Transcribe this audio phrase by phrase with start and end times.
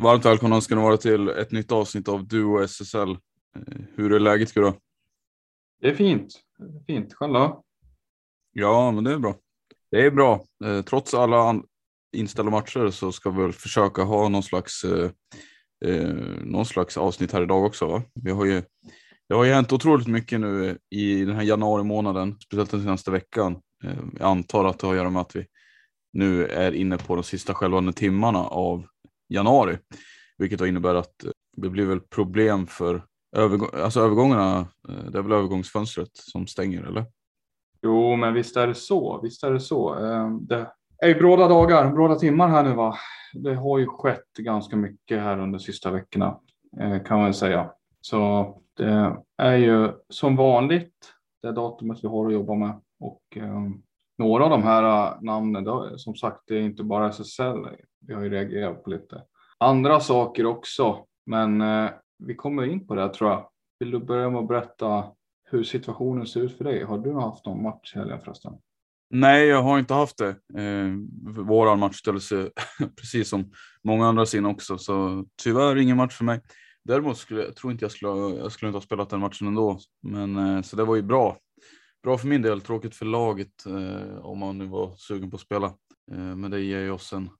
[0.00, 3.10] Varmt välkomna ska ni vara till ett nytt avsnitt av Duo SSL.
[3.10, 3.16] Eh,
[3.94, 4.74] Hur är läget Gurra?
[5.80, 6.40] Det är fint.
[6.58, 7.14] Det är fint.
[7.14, 7.62] Själv då?
[8.52, 9.34] Ja, men det är bra.
[9.90, 10.44] Det är bra.
[10.64, 11.62] Eh, Trots alla
[12.16, 15.10] inställda matcher så ska vi väl försöka ha någon slags, eh,
[15.84, 17.86] eh, någon slags avsnitt här idag också.
[17.86, 18.02] Va?
[18.14, 18.62] Vi har ju,
[19.28, 23.10] det har ju hänt otroligt mycket nu i den här januari månaden, speciellt den senaste
[23.10, 23.60] veckan.
[24.18, 25.46] Jag antar att det har att göra med att vi
[26.12, 28.86] nu är inne på de sista skälvande timmarna av
[29.28, 29.78] januari,
[30.38, 33.04] vilket då innebär att eh, det blir väl problem för
[33.36, 34.58] övergång, alltså övergångarna.
[34.88, 37.04] Eh, det är väl övergångsfönstret som stänger, eller?
[37.82, 39.20] Jo, men visst är det så.
[39.22, 39.94] Visst är det så.
[39.94, 40.70] Ehm, det
[41.02, 42.94] är ju bråda dagar, bråda timmar här nu va.
[43.32, 46.40] Det har ju skett ganska mycket här under de sista veckorna
[46.80, 47.70] eh, kan man säga.
[48.00, 50.94] Så det är ju som vanligt
[51.42, 52.80] det datumet vi har att jobba med.
[53.00, 53.82] Och ehm,
[54.18, 57.66] några av de här äh, namnen, då, som sagt, det är inte bara SSL.
[58.06, 59.22] Vi har ju reagerat på lite
[59.58, 61.04] andra saker också.
[61.26, 63.48] Men eh, vi kommer in på det tror jag.
[63.80, 65.04] Vill du börja med att berätta
[65.50, 66.84] hur situationen ser ut för dig?
[66.84, 68.52] Har du haft någon match i helgen förresten?
[69.10, 70.28] Nej, jag har inte haft det.
[70.62, 70.94] Eh,
[71.44, 72.50] våran match ställde sig
[72.96, 73.52] precis som
[73.84, 76.40] många andra sin också, så tyvärr ingen match för mig.
[76.84, 79.78] Däremot skulle jag tror inte jag skulle, jag skulle inte ha spelat den matchen ändå,
[80.02, 81.36] men eh, så det var ju bra.
[82.02, 85.40] Bra för min del, tråkigt för laget eh, om man nu var sugen på att
[85.40, 85.66] spela.
[86.10, 87.30] Eh, men det ger ju oss en,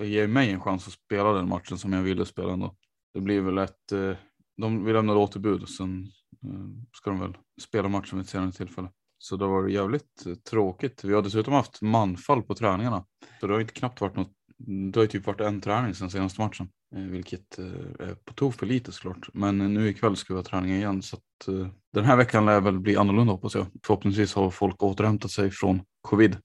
[0.00, 2.76] ger mig en chans att spela den matchen som jag ville spela ändå.
[3.14, 4.16] Det blir väl ett, eh,
[4.56, 6.12] de, vi lämnar återbud och sen
[6.44, 8.88] eh, ska de väl spela matchen vid ett senare tillfälle.
[9.18, 11.04] Så det var jävligt eh, tråkigt.
[11.04, 13.04] Vi har dessutom haft manfall på träningarna.
[13.40, 14.32] Så det har inte knappt varit något.
[14.66, 16.68] Det har ju typ varit en träning sen senaste matchen.
[16.96, 19.28] Eh, vilket eh, är på tok för lite såklart.
[19.32, 21.02] Men nu ikväll ska vi ha träning igen.
[21.02, 23.66] Så att, eh, den här veckan lär väl bli annorlunda hoppas jag.
[23.86, 26.36] Förhoppningsvis har folk återhämtat sig från covid.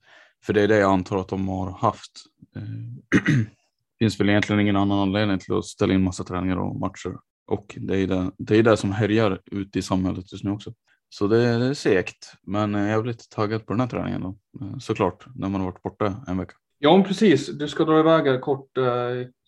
[0.44, 2.12] För det är det jag antar att de har haft.
[3.98, 7.16] Finns väl egentligen ingen annan anledning till att ställa in massa träningar och matcher.
[7.46, 10.74] Och det är det, det, är det som härjar ute i samhället just nu också.
[11.08, 14.38] Så det är, segt, men jag är lite taggad på den här träningen då.
[14.80, 16.54] Såklart, när man har varit borta en vecka.
[16.78, 17.58] Ja, precis.
[17.58, 18.78] Du ska dra iväg här kort.
[18.78, 18.84] Eh,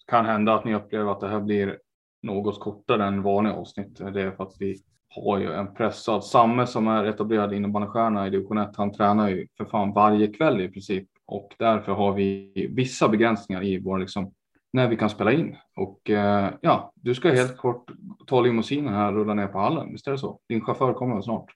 [0.06, 1.78] kan hända att ni upplever att det här blir
[2.22, 3.96] något kortare än vanliga avsnitt.
[4.14, 4.76] Det är för att vi
[5.08, 8.76] har ju en pressad Samme som är etablerad innebandystjärna i division 1.
[8.76, 13.64] Han tränar ju för fan varje kväll i princip och därför har vi vissa begränsningar
[13.64, 14.32] i vår liksom
[14.72, 15.56] när vi kan spela in.
[15.76, 17.90] Och eh, ja, du ska helt kort
[18.26, 19.92] ta limousinen här och rulla ner på hallen.
[19.92, 20.40] Visst är det så?
[20.48, 21.50] Din chaufför kommer väl snart?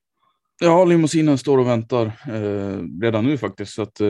[0.64, 4.06] Ja, limousinen står och väntar eh, redan nu faktiskt, så att eh,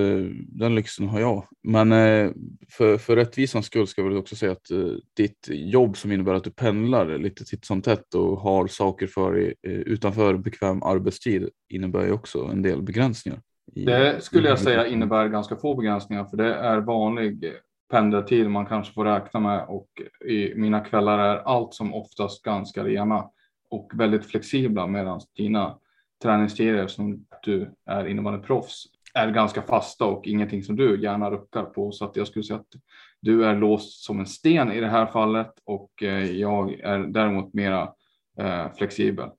[0.49, 1.45] den lyxen har jag.
[1.63, 2.31] Men eh,
[2.71, 4.79] för, för rättvisans skull ska jag väl också säga att eh,
[5.17, 9.33] ditt jobb som innebär att du pendlar lite titt som tätt och har saker för
[9.33, 13.41] dig eh, utanför bekväm arbetstid innebär ju också en del begränsningar.
[13.75, 17.53] i- Det skulle jag i- säga innebär ganska få begränsningar för det är vanlig
[17.91, 19.89] pendeltid man kanske får räkna med och
[20.29, 23.25] i mina kvällar är allt som oftast ganska rena
[23.71, 25.79] och väldigt flexibla medan dina
[26.23, 31.93] träningskedjor som du är innebandyproffs är ganska fasta och ingenting som du gärna ruckar på.
[31.93, 32.81] Så att jag skulle säga att
[33.21, 37.55] du är låst som en sten i det här fallet och eh, jag är däremot
[37.55, 37.93] mera
[38.39, 39.31] eh, flexibel.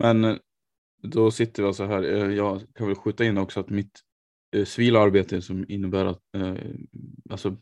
[0.00, 0.36] Men eh,
[1.02, 2.02] då sitter vi så här.
[2.02, 4.00] Eh, jag kan väl skjuta in också att mitt
[4.56, 6.54] eh, civila arbete som innebär att eh,
[7.30, 7.56] alltså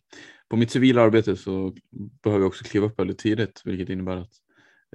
[0.48, 1.74] på mitt civila arbete så
[2.22, 4.32] behöver jag också kliva upp väldigt tidigt, vilket innebär att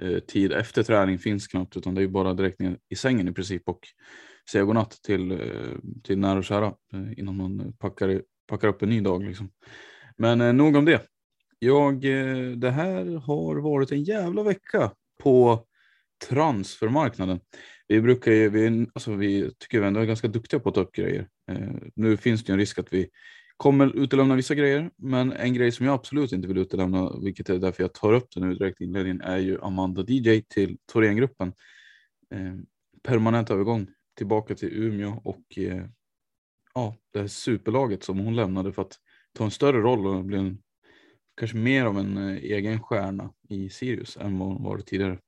[0.02, 3.32] eh, tid efter träning finns knappt, utan det är bara direkt ner i sängen i
[3.32, 3.80] princip och
[4.50, 5.38] säga godnatt till, eh,
[6.04, 9.24] till nära och kära eh, innan man packar, packar upp en ny dag.
[9.24, 9.50] Liksom.
[10.16, 11.02] Men eh, nog om det.
[11.58, 15.66] Jag, eh, det här har varit en jävla vecka på
[16.28, 17.40] transfermarknaden.
[17.88, 20.80] Vi brukar ju, vi, alltså vi tycker vi ändå är ganska duktiga på att ta
[20.80, 21.28] upp grejer.
[21.50, 23.08] Eh, nu finns det ju en risk att vi
[23.56, 27.58] kommer utelämna vissa grejer, men en grej som jag absolut inte vill utelämna, vilket är
[27.58, 31.52] därför jag tar upp det nu direkt i inledningen, är ju Amanda DJ till Thorengruppen.
[32.34, 32.54] Eh,
[33.02, 33.86] permanent övergång
[34.16, 35.84] tillbaka till Umeå och eh,
[36.74, 38.94] ja, det här superlaget som hon lämnade för att
[39.32, 40.58] ta en större roll och bli en,
[41.36, 45.18] kanske mer av en eh, egen stjärna i Sirius än vad hon varit tidigare.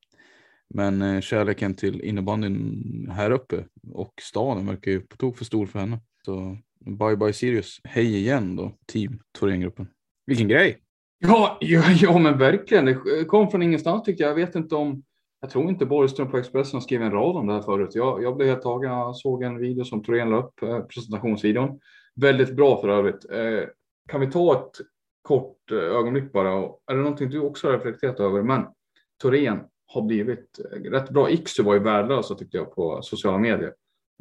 [0.74, 5.66] Men eh, kärleken till innebandyn här uppe och staden verkar ju på tok för stor
[5.66, 6.00] för henne.
[6.24, 6.58] Så
[6.96, 7.80] bye bye Sirius.
[7.84, 9.88] Hej igen då, team Thorengruppen.
[10.26, 10.78] Vilken grej!
[11.18, 12.84] Ja, ja, ja, men verkligen.
[12.84, 14.30] Det kom från ingenstans tyckte jag.
[14.30, 15.02] Jag vet inte om,
[15.40, 17.94] jag tror inte Borgström på Expressen skrev en rad om det här förut.
[17.94, 18.90] Jag, jag blev helt tagen.
[18.90, 21.80] Jag såg en video som Thorén la upp, eh, presentationsvideon.
[22.16, 23.30] Väldigt bra för övrigt.
[23.30, 23.68] Eh,
[24.08, 24.86] kan vi ta ett
[25.22, 26.54] kort eh, ögonblick bara?
[26.54, 28.42] Och är det någonting du också har reflekterat över?
[28.42, 28.66] Men
[29.22, 31.30] Thorén har blivit eh, rätt bra.
[31.30, 33.72] Iksu var ju värdelösa tyckte jag på sociala medier.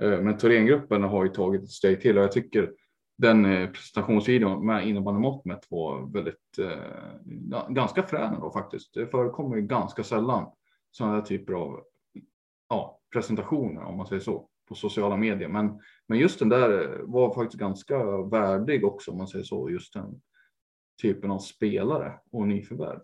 [0.02, 2.72] Eh, men Thorengruppen har ju tagit ett steg till och jag tycker
[3.18, 8.94] den eh, presentationsvideon med innebandymått var väldigt eh, ganska frän då faktiskt.
[8.94, 10.52] Det förekommer ju ganska sällan
[10.92, 11.84] sådana här typer av
[12.70, 15.50] ja, presentationer om man säger så på sociala medier.
[15.50, 19.70] Men, men just den där eh, var faktiskt ganska värdig också om man säger så.
[19.70, 20.22] Just den
[21.02, 23.00] typen av spelare och nyförvärv.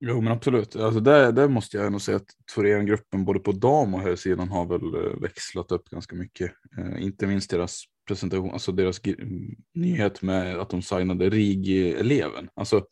[0.00, 3.94] Jo men absolut, alltså där, där måste jag ändå säga att Thorengruppen både på dam
[3.94, 6.52] och här sidan har väl eh, växlat upp ganska mycket.
[6.78, 12.48] Eh, inte minst deras presentation, alltså deras mm, nyhet med att de signade RIG-eleven.
[12.54, 12.86] Alltså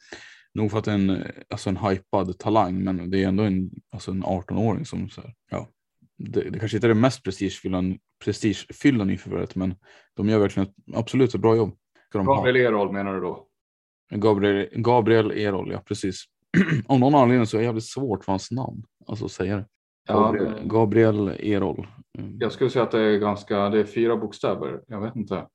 [0.54, 4.10] nog för att en, eh, alltså en hypad talang, men det är ändå en, alltså
[4.10, 5.68] en 18-åring som så här, ja,
[6.18, 7.82] det, det kanske inte är det mest prestigefyllda,
[8.24, 9.74] prestigefyllda nyförvärvet, men
[10.14, 11.76] de gör verkligen ett absolut ett bra jobb.
[12.12, 13.48] Gabriel Erol menar du då?
[14.10, 16.24] Gabriel, Gabriel Erol, ja precis.
[16.86, 18.82] Om någon anledning så är det jävligt svårt för hans namn.
[19.06, 19.66] Alltså säga det.
[20.08, 21.86] Ja, Gabriel, det- Gabriel Erol.
[22.18, 22.36] Mm.
[22.40, 24.80] Jag skulle säga att det är ganska, det är fyra bokstäver.
[24.86, 25.46] Jag vet inte.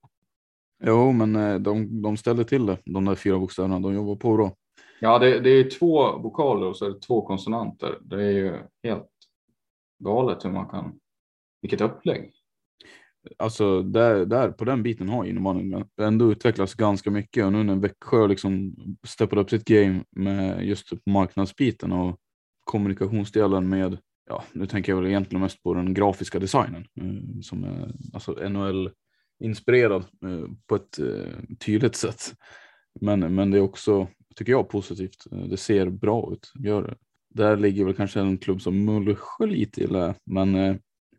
[0.83, 3.79] Jo, men eh, de, de ställde till det, de där fyra bokstäverna.
[3.79, 4.51] De jobbar på bra.
[4.99, 7.97] Ja, det, det är två vokaler och så är det två konsonanter.
[8.01, 9.07] Det är ju helt
[10.03, 10.99] galet hur man kan,
[11.61, 12.31] vilket upplägg.
[13.37, 17.75] Alltså där, där på den biten har innebandyn ändå utvecklats ganska mycket och nu när
[17.75, 18.75] Växjö liksom
[19.07, 22.19] steppade upp sitt game med just marknadsbiten och
[22.63, 23.97] kommunikationsdelen med,
[24.29, 28.49] ja nu tänker jag väl egentligen mest på den grafiska designen eh, som är alltså
[28.49, 28.89] NHL
[29.39, 32.33] inspirerad eh, på ett eh, tydligt sätt.
[33.01, 35.23] Men, men det är också, tycker jag, positivt.
[35.49, 36.95] Det ser bra ut, gör det.
[37.29, 40.75] Där ligger väl kanske en klubb som Mullsjö lite illa, men eh,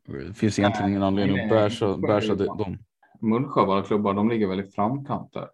[0.08, 2.78] det finns egentligen ingen anledning att bärsa, dem.
[3.20, 5.49] Mullsjö, våra klubbar, de ligger väl i framkant där.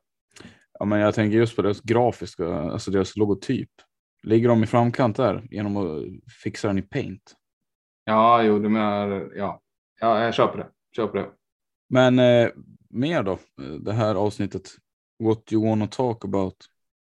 [0.78, 3.70] Ja, men jag tänker just på deras grafiska, alltså deras logotyp.
[4.22, 6.02] Ligger de i framkant där genom att
[6.42, 7.34] fixa den i paint?
[8.04, 9.60] Ja, jo, du menar, ja,
[10.00, 10.66] ja jag köper det.
[10.96, 11.28] Köper det.
[11.90, 12.48] Men eh,
[12.90, 13.32] mer då?
[13.32, 13.38] Eh,
[13.80, 14.70] Det här avsnittet.
[15.24, 16.54] What you wanna talk about?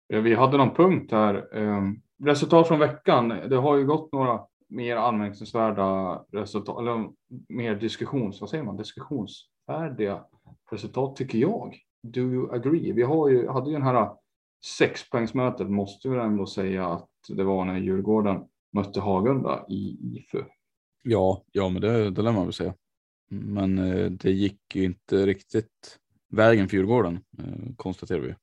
[0.08, 1.58] Ja, Vi hade någon punkt här.
[1.58, 3.30] ehm, Resultat från veckan.
[3.30, 4.40] Det har ju gått några
[4.74, 7.10] mer anmärkningsvärda resultat, eller
[7.50, 10.26] mer diskussions, vad säger man, diskussionsfärdiga
[10.72, 11.76] resultat tycker jag.
[12.04, 12.92] Do you agree?
[12.92, 14.12] Vi har ju, hade ju den här
[14.78, 20.44] sexpoängsmötet, måste vi ändå säga att det var när Djurgården mötte Hagunda i IFU.
[21.04, 22.74] Ja, ja, men det, det lär man väl säga.
[23.30, 26.00] Men eh, det gick ju inte riktigt
[26.30, 28.36] vägen för Djurgården, eh, konstaterar vi.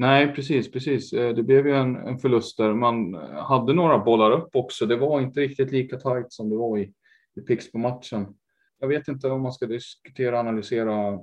[0.00, 1.12] Nej, precis, precis.
[1.12, 2.74] Eh, det blev ju en, en förlust där.
[2.74, 4.86] Man eh, hade några bollar upp också.
[4.86, 6.92] Det var inte riktigt lika tajt som det var i,
[7.36, 8.26] i Pixbo-matchen.
[8.78, 11.18] Jag vet inte om man ska diskutera och analysera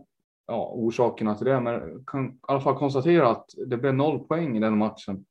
[0.47, 4.57] ja, orsakerna till det, men kan i alla fall konstatera att det blev noll poäng
[4.57, 5.25] i den matchen.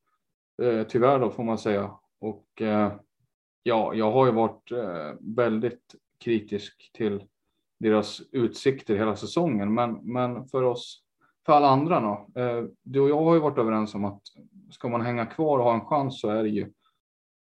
[0.63, 1.91] Eh, tyvärr då får man säga.
[2.19, 2.93] Och eh,
[3.63, 7.23] ja, jag har ju varit eh, väldigt kritisk till
[7.79, 11.04] deras utsikter hela säsongen, men, men för oss
[11.45, 12.41] för alla andra då.
[12.41, 14.21] Eh, du och jag har ju varit överens om att
[14.69, 16.71] ska man hänga kvar och ha en chans så är det ju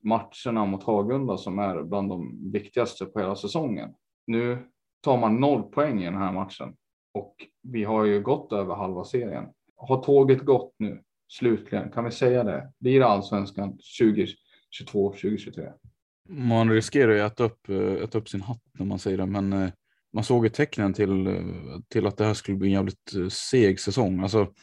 [0.03, 3.93] matcherna mot Hagunda som är bland de viktigaste på hela säsongen.
[4.27, 4.67] Nu
[5.01, 6.75] tar man noll poäng i den här matchen
[7.13, 9.46] Och vi har ju gått över halva serien.
[9.75, 11.03] Har tåget gått nu?
[11.27, 12.72] Slutligen, kan vi säga det?
[12.79, 15.72] Blir det allsvenskan 2022, 2023?
[16.29, 19.25] Man riskerar ju att äta upp, eh, äta upp sin hatt när man säger det,
[19.25, 19.69] men eh,
[20.13, 21.43] man såg ju tecknen till,
[21.89, 24.19] till att det här skulle bli en jävligt eh, seg säsong.
[24.19, 24.53] Alltså,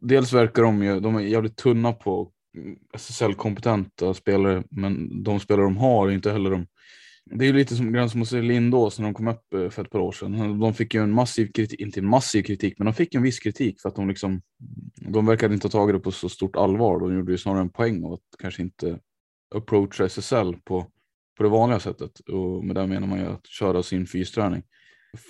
[0.00, 2.30] dels verkar de ju, de är jävligt tunna på
[2.94, 6.66] SSL-kompetenta spelare, men de spelare de har är inte heller de
[7.30, 9.68] det är ju lite som grann som att se Lindås när de kom upp eh,
[9.68, 10.60] för ett par år sedan.
[10.60, 13.38] De fick ju en massiv kritik, inte en massiv kritik, men de fick en viss
[13.38, 14.42] kritik för att de liksom.
[14.96, 17.00] De verkade inte ha tagit det på så stort allvar.
[17.00, 18.98] De gjorde ju snarare en poäng av att kanske inte
[19.54, 20.86] approacha SSL på,
[21.36, 22.20] på det vanliga sättet.
[22.20, 24.62] Och med det menar man ju att köra sin fysträning.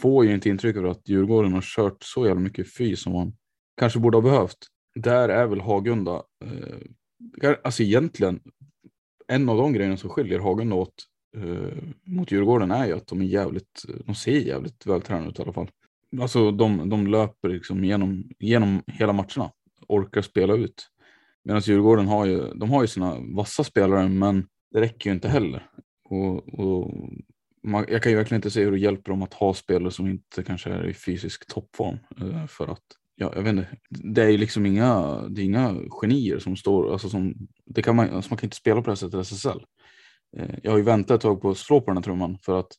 [0.03, 3.37] Får ju inte intryck av att Djurgården har kört så jävla mycket fys som man
[3.77, 4.59] kanske borde ha behövt.
[4.95, 8.41] Där är väl Hagunda, eh, alltså egentligen
[9.29, 10.95] en av de grejerna som skiljer Hagunda åt
[11.37, 15.43] eh, mot Djurgården är ju att de är jävligt, de ser jävligt vältränade ut i
[15.43, 15.71] alla fall.
[16.21, 19.51] Alltså de, de löper liksom genom, genom hela matcherna,
[19.89, 20.89] orkar spela ut.
[21.45, 25.29] Medan Djurgården har ju, de har ju sina vassa spelare, men det räcker ju inte
[25.29, 25.71] heller.
[26.15, 26.95] Och, och
[27.63, 30.07] man, jag kan ju verkligen inte se hur det hjälper dem att ha spelare som
[30.07, 31.99] inte kanske är i fysisk toppform.
[32.21, 32.83] Eh, för att,
[33.15, 36.93] ja, jag vet inte, det är ju liksom inga, det är inga genier som står,
[36.93, 37.35] alltså som,
[37.67, 39.65] det kan man, alltså man kan inte spela på det här sättet i SSL.
[40.37, 42.61] Eh, jag har ju väntat ett tag på att slå på den här trumman för
[42.61, 42.73] att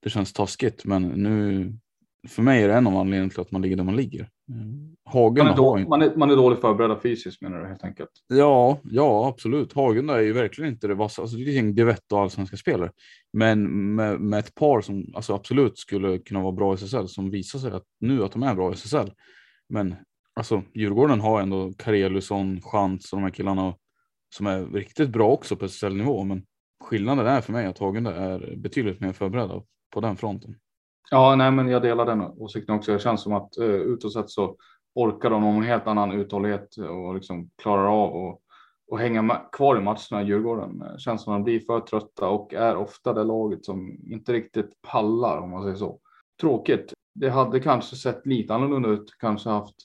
[0.00, 1.64] det känns taskigt, men nu
[2.28, 4.28] för mig är det en av anledningarna till att man ligger där man ligger.
[5.04, 8.10] Hagen man, är då, man, är, man är dåligt förberedd fysiskt menar du helt enkelt?
[8.28, 9.72] Ja, ja absolut.
[9.72, 11.22] Hagen är ju verkligen inte det vassa.
[11.22, 12.90] Alltså, det är en divett och allsvenska spelare.
[13.32, 17.30] Men med, med, ett par som alltså, absolut skulle kunna vara bra i SSL som
[17.30, 19.12] visar sig att nu att de är bra i SSL.
[19.68, 19.96] Men
[20.34, 23.74] alltså Djurgården har ändå Karelusson, Chans och de här killarna
[24.36, 26.24] som är riktigt bra också på SSL-nivå.
[26.24, 26.42] Men
[26.84, 29.62] skillnaden är för mig att Hagunda är betydligt mer förberedda
[29.94, 30.56] på den fronten.
[31.12, 32.92] Ja, nej, men jag delar den åsikten också.
[32.92, 34.56] Det känns som att eh, utåt sett så
[34.94, 38.40] orkar de en helt annan uthållighet och liksom klarar av och,
[38.90, 40.78] och hänga kvar i matcherna Djurgården.
[40.78, 44.32] Det känns som att de blir för trötta och är ofta det laget som inte
[44.32, 46.00] riktigt pallar om man säger så.
[46.40, 46.92] Tråkigt.
[47.14, 49.76] Det hade kanske sett lite annorlunda ut, kanske haft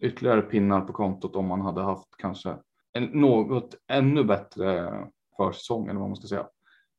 [0.00, 2.56] ytterligare pinnar på kontot om man hade haft kanske
[2.92, 4.92] en något ännu bättre
[5.36, 6.46] försäsong eller vad man ska säga.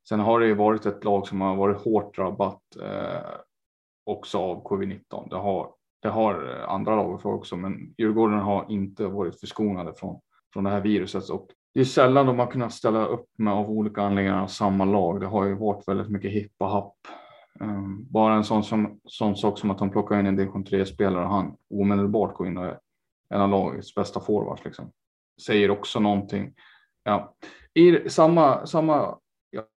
[0.09, 3.31] Sen har det ju varit ett lag som har varit hårt drabbat eh,
[4.07, 5.29] också av covid-19.
[5.29, 5.69] Det har,
[6.01, 10.19] det har eh, andra lag för också, men Djurgården har inte varit förskonade från,
[10.53, 13.69] från det här viruset och det är sällan de har kunnat ställa upp med av
[13.69, 15.21] olika anledningar samma lag.
[15.21, 16.95] Det har ju varit väldigt mycket hipp och happ.
[17.59, 20.85] Ehm, bara en sån, som, sån sak som att de plockar in en division 3
[20.85, 22.79] spelare och han omedelbart går in och är
[23.33, 24.91] en av lagets bästa forwards liksom.
[25.45, 26.53] Säger också någonting.
[27.03, 27.35] Ja,
[27.73, 29.17] i samma, samma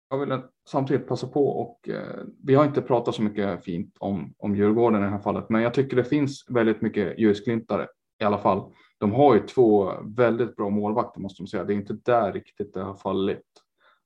[0.10, 4.34] jag vill samtidigt passa på och eh, vi har inte pratat så mycket fint om,
[4.38, 7.88] om Djurgården i det här fallet, men jag tycker det finns väldigt mycket ljusglimtar
[8.20, 8.74] i alla fall.
[8.98, 11.64] De har ju två väldigt bra målvakter måste man säga.
[11.64, 13.44] Det är inte där riktigt det har fallit.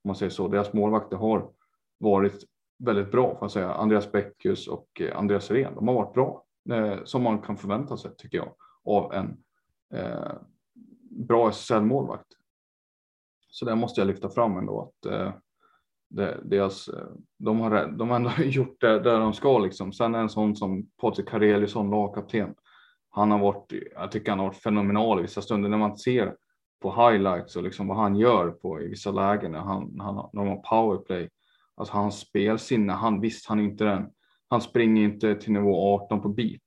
[0.04, 0.48] Om man säger så.
[0.48, 1.50] Deras målvakter har
[1.98, 2.44] varit
[2.78, 3.72] väldigt bra får jag säga.
[3.72, 5.74] Andreas Bäckus och eh, Andreas Ren.
[5.74, 8.54] De har varit bra eh, som man kan förvänta sig tycker jag
[8.84, 9.36] av en
[9.94, 10.32] eh,
[11.10, 12.26] bra SSL målvakt.
[13.48, 15.32] Så det måste jag lyfta fram ändå att eh,
[16.42, 16.90] deras,
[17.38, 19.92] de, har, de har ändå gjort det där de ska liksom.
[19.92, 22.54] Sen är en sån som Patrik Kareliusson, lagkapten.
[23.10, 26.34] Han har varit, jag tycker han har varit fenomenal i vissa stunder när man ser
[26.82, 30.44] på highlights och liksom vad han gör på i vissa lägen när han, han när
[30.44, 31.28] de har powerplay.
[31.76, 34.10] Alltså hans spelsinne, han visst han är inte den.
[34.48, 36.62] Han springer inte till nivå 18 på beep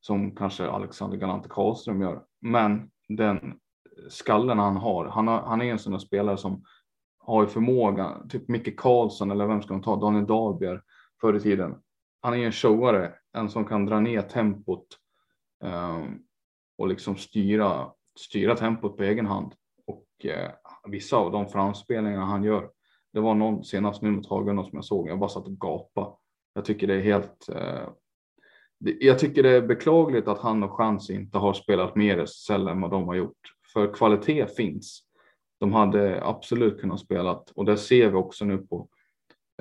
[0.00, 2.22] som kanske Alexander Galante Karlström gör.
[2.40, 3.54] Men den
[4.08, 6.64] skallen han har, han, har, han är en sån där spelare som
[7.28, 10.82] har ju förmåga, typ Micke Karlsson eller vem ska de ta, Daniel Dahlbjer
[11.20, 11.74] förr i tiden.
[12.20, 14.86] Han är en showare, en som kan dra ner tempot
[15.64, 16.04] eh,
[16.78, 19.52] och liksom styra, styra tempot på egen hand.
[19.86, 20.50] Och eh,
[20.88, 22.70] vissa av de framspelningar han gör,
[23.12, 26.10] det var någon senast nu mot Hagunda som jag såg, jag bara satt och gapade.
[26.54, 27.88] Jag tycker det är helt eh,
[28.78, 32.80] jag tycker det är beklagligt att han och Chans inte har spelat mer SSL än
[32.80, 33.54] vad de har gjort.
[33.72, 35.07] För kvalitet finns
[35.60, 38.88] de hade absolut kunnat spela och det ser vi också nu på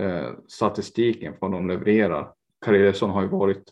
[0.01, 2.33] eh, statistiken på vad de levererar.
[2.65, 3.63] Karelsson har ju varit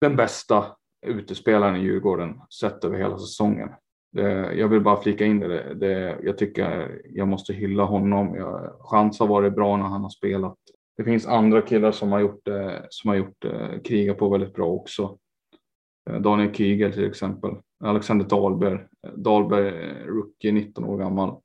[0.00, 0.66] den bästa
[1.06, 3.68] utespelaren i Djurgården sett över hela säsongen.
[4.12, 6.18] Det, jag vill bara flika in det, det.
[6.22, 8.34] Jag tycker jag måste hylla honom.
[8.34, 10.56] Jag, chans har varit bra när han har spelat.
[10.96, 14.54] Det finns andra killar som har gjort, det, som har gjort eh, kriga på väldigt
[14.54, 15.18] bra också.
[16.20, 17.50] Daniel Kygel till exempel.
[17.84, 18.80] Alexander Dahlberg.
[19.16, 21.36] Dahlberg, rookie, 19 år gammal.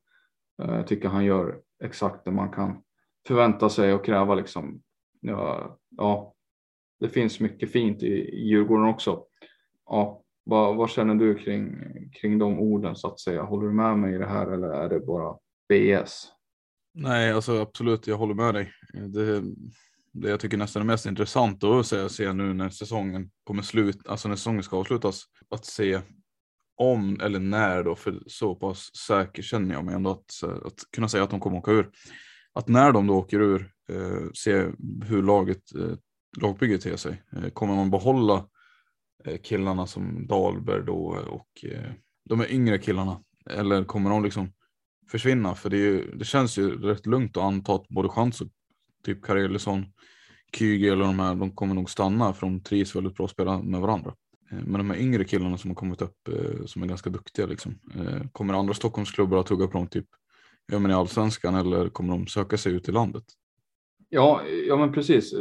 [0.62, 2.82] Eh, jag tycker han gör exakt det man kan
[3.26, 4.82] förvänta sig och kräva liksom.
[5.20, 6.34] Ja, ja
[7.00, 9.24] det finns mycket fint i, i Djurgården också.
[9.86, 11.74] Ja, vad, vad, känner du kring,
[12.12, 13.42] kring de orden så att säga?
[13.42, 15.36] Håller du med mig i det här eller är det bara
[15.68, 16.28] BS?
[16.94, 18.72] Nej, alltså absolut, jag håller med dig.
[18.92, 19.42] Det,
[20.12, 24.06] det jag tycker nästan är mest intressant att se, se nu när säsongen kommer slut,
[24.06, 26.00] alltså när säsongen ska avslutas, att se
[26.76, 31.08] om eller när då, för så pass säker känner jag mig ändå att, att kunna
[31.08, 31.90] säga att de kommer åka ur.
[32.52, 34.52] Att när de då åker ur, eh, se
[35.04, 35.96] hur laget, eh,
[36.40, 37.22] lagbygget ter sig.
[37.32, 38.46] Eh, kommer man behålla
[39.24, 41.92] eh, killarna som Dahlberg då eh, och eh,
[42.24, 43.20] de är yngre killarna?
[43.50, 44.52] Eller kommer de liksom
[45.10, 45.54] försvinna?
[45.54, 48.48] För det, ju, det känns ju rätt lugnt att anta att både Chans och
[49.04, 49.86] typ Karelison,
[50.56, 53.62] Kyge eller de här, de kommer nog stanna för de trivs väldigt bra att spela
[53.62, 54.14] med varandra.
[54.50, 57.46] Eh, men de här yngre killarna som har kommit upp eh, som är ganska duktiga
[57.46, 57.78] liksom.
[57.94, 60.06] Eh, kommer andra Stockholmsklubbar att tugga på dem typ
[60.72, 63.24] ja, men i allsvenskan eller kommer de söka sig ut i landet?
[64.08, 65.34] Ja, ja men precis.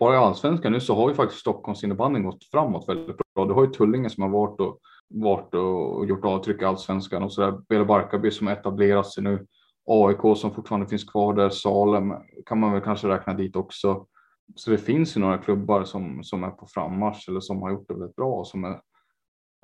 [0.00, 3.44] Bara i allsvenskan nu så har ju faktiskt Stockholms innebandy gått framåt väldigt bra.
[3.46, 7.32] Du har ju Tullinge som har varit och, varit och gjort avtryck i allsvenskan och
[7.32, 7.58] så där.
[7.68, 9.46] Bela Barkarby som etablerat sig nu.
[9.86, 11.50] AIK som fortfarande finns kvar där.
[11.50, 12.12] Salem
[12.46, 14.06] kan man väl kanske räkna dit också.
[14.54, 17.88] Så det finns ju några klubbar som, som är på frammarsch eller som har gjort
[17.88, 18.80] det väldigt bra och som är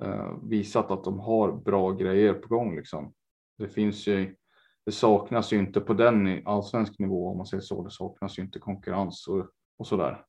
[0.03, 2.75] eh, visat att de har bra grejer på gång.
[2.75, 3.13] Liksom.
[3.57, 4.35] Det finns ju,
[4.85, 7.83] det saknas ju inte på den allsvensk nivå om man säger så.
[7.83, 10.25] Det saknas ju inte konkurrens och, och så där.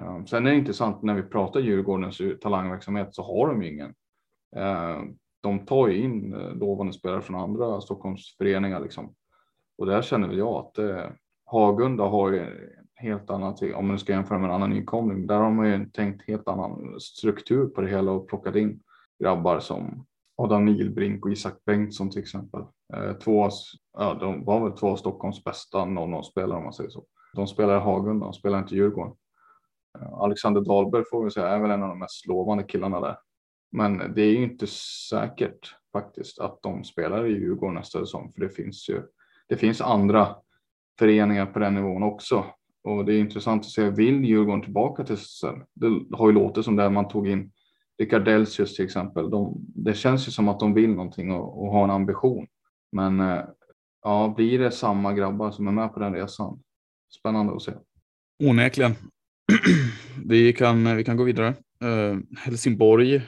[0.00, 3.94] Eh, sen är det intressant när vi pratar Djurgårdens talangverksamhet så har de ju ingen.
[4.56, 5.02] Eh,
[5.40, 9.14] de tar ju in eh, lovande spelare från andra Stockholmsföreningar liksom.
[9.78, 11.10] Och där känner väl jag att eh,
[11.44, 15.26] Hagunda har ju helt annat, om man ska jämföra med en annan nykomling.
[15.26, 18.80] Där har man ju tänkt helt annan struktur på det hela och plockat in
[19.22, 22.60] grabbar som Adam Nilbrink och Isak Bengtsson till exempel.
[22.94, 23.48] Eh, två,
[23.92, 27.04] ja, de var väl två av Stockholms bästa 00-spelare om man säger så.
[27.34, 29.14] De spelar i Hagunda, de spelar inte i Djurgården.
[29.98, 33.16] Eh, Alexander Dahlberg får vi säga är väl en av de mest lovande killarna där.
[33.72, 34.66] Men det är ju inte
[35.10, 39.02] säkert faktiskt att de spelar i Djurgården nästa säsong, för det finns ju.
[39.48, 40.36] Det finns andra
[40.98, 42.44] föreningar på den nivån också
[42.86, 45.58] och det är intressant att se, vill Djurgården tillbaka till SSL?
[45.74, 46.90] Det har ju låtit som det.
[46.90, 47.52] man tog in
[47.98, 49.30] Rickard Delsius till exempel.
[49.30, 52.46] De, det känns ju som att de vill någonting och, och har en ambition.
[52.92, 53.44] Men eh,
[54.02, 56.60] ja, blir det samma grabbar som är med på den resan?
[57.18, 57.72] Spännande att se.
[58.44, 58.92] Onekligen.
[60.26, 61.54] vi, kan, vi kan gå vidare.
[61.84, 63.22] Uh, Helsingborg,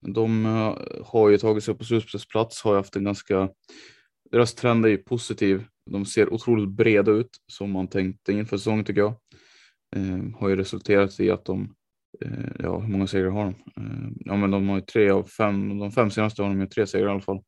[0.00, 3.48] de uh, har ju tagit sig upp på slutspelsplats, har haft en ganska,
[4.30, 8.84] deras trend är ju positiv de ser otroligt breda ut som man tänkte inför säsongen
[8.84, 9.14] tycker jag.
[9.96, 11.74] Eh, har ju resulterat i att de,
[12.24, 13.54] eh, ja hur många segrar har de?
[13.82, 16.66] Eh, ja men de har ju tre av fem, de fem senaste har de ju
[16.66, 17.42] tre segrar i alla fall.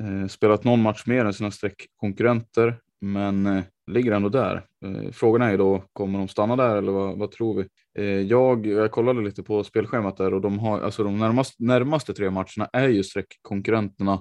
[0.00, 4.66] Eh, spelat någon match mer än sina streckkonkurrenter men eh, ligger ändå där.
[4.84, 7.68] Eh, frågan är ju då, kommer de stanna där eller vad, vad tror vi?
[7.98, 12.14] Eh, jag, jag kollade lite på spelschemat där och de har, alltså de närmaste, närmaste
[12.14, 14.20] tre matcherna är ju streckkonkurrenterna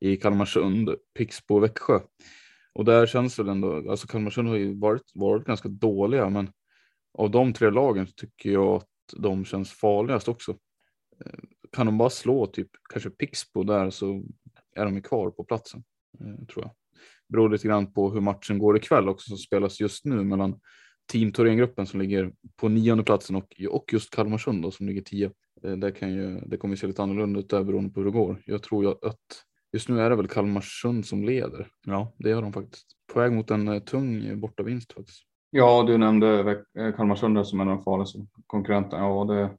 [0.00, 2.00] i Kalmarsund, Pixbo och Växjö.
[2.78, 6.50] Och där känns väl ändå, alltså Kalmarsund har ju varit, varit ganska dåliga, men
[7.18, 10.56] av de tre lagen så tycker jag att de känns farligast också.
[11.24, 11.38] Eh,
[11.72, 14.24] kan de bara slå typ kanske Pixbo där så
[14.76, 15.84] är de ju kvar på platsen,
[16.20, 16.70] eh, tror jag.
[17.28, 20.60] Beror lite grann på hur matchen går ikväll också som spelas just nu mellan
[21.12, 25.30] Team Thorengruppen som ligger på nionde platsen och, och just Kalmarsund då, som ligger tio.
[25.64, 28.04] Eh, det, kan ju, det kommer ju se lite annorlunda ut där beroende på hur
[28.04, 28.42] det går.
[28.46, 31.68] Jag tror ju att Just nu är det väl Kalmarsund som leder.
[31.86, 32.86] Ja, det gör de faktiskt.
[33.12, 35.24] På väg mot en eh, tung bortavinst faktiskt.
[35.50, 39.02] Ja, du nämnde eh, Kalmarsund som en av de farligaste konkurrenterna.
[39.02, 39.56] Ja, det,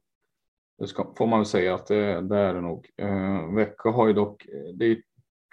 [0.78, 2.90] det ska, får man väl säga att det, det är det nog.
[2.96, 5.02] Eh, Växjö har ju dock, eh, det är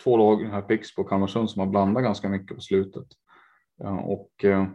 [0.04, 3.08] två lag, här Pixbo och Kalmarsund, som har blandat ganska mycket på slutet.
[3.84, 4.68] Eh, och eh,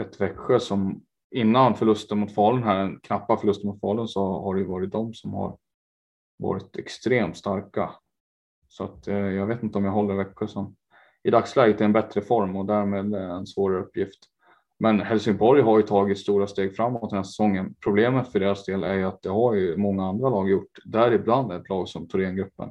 [0.00, 4.54] ett Växjö som innan förlusten mot Falun här, den knappa förlusten mot Falun, så har
[4.54, 5.58] det varit de som har
[6.38, 7.90] varit extremt starka.
[8.76, 10.76] Så att, eh, jag vet inte om jag håller Växjö som
[11.22, 14.18] i dagsläget är en bättre form och därmed en svårare uppgift.
[14.78, 17.74] Men Helsingborg har ju tagit stora steg framåt den här säsongen.
[17.84, 21.52] Problemet för deras del är ju att det har ju många andra lag gjort, däribland
[21.52, 22.70] ett lag som Thorengruppen.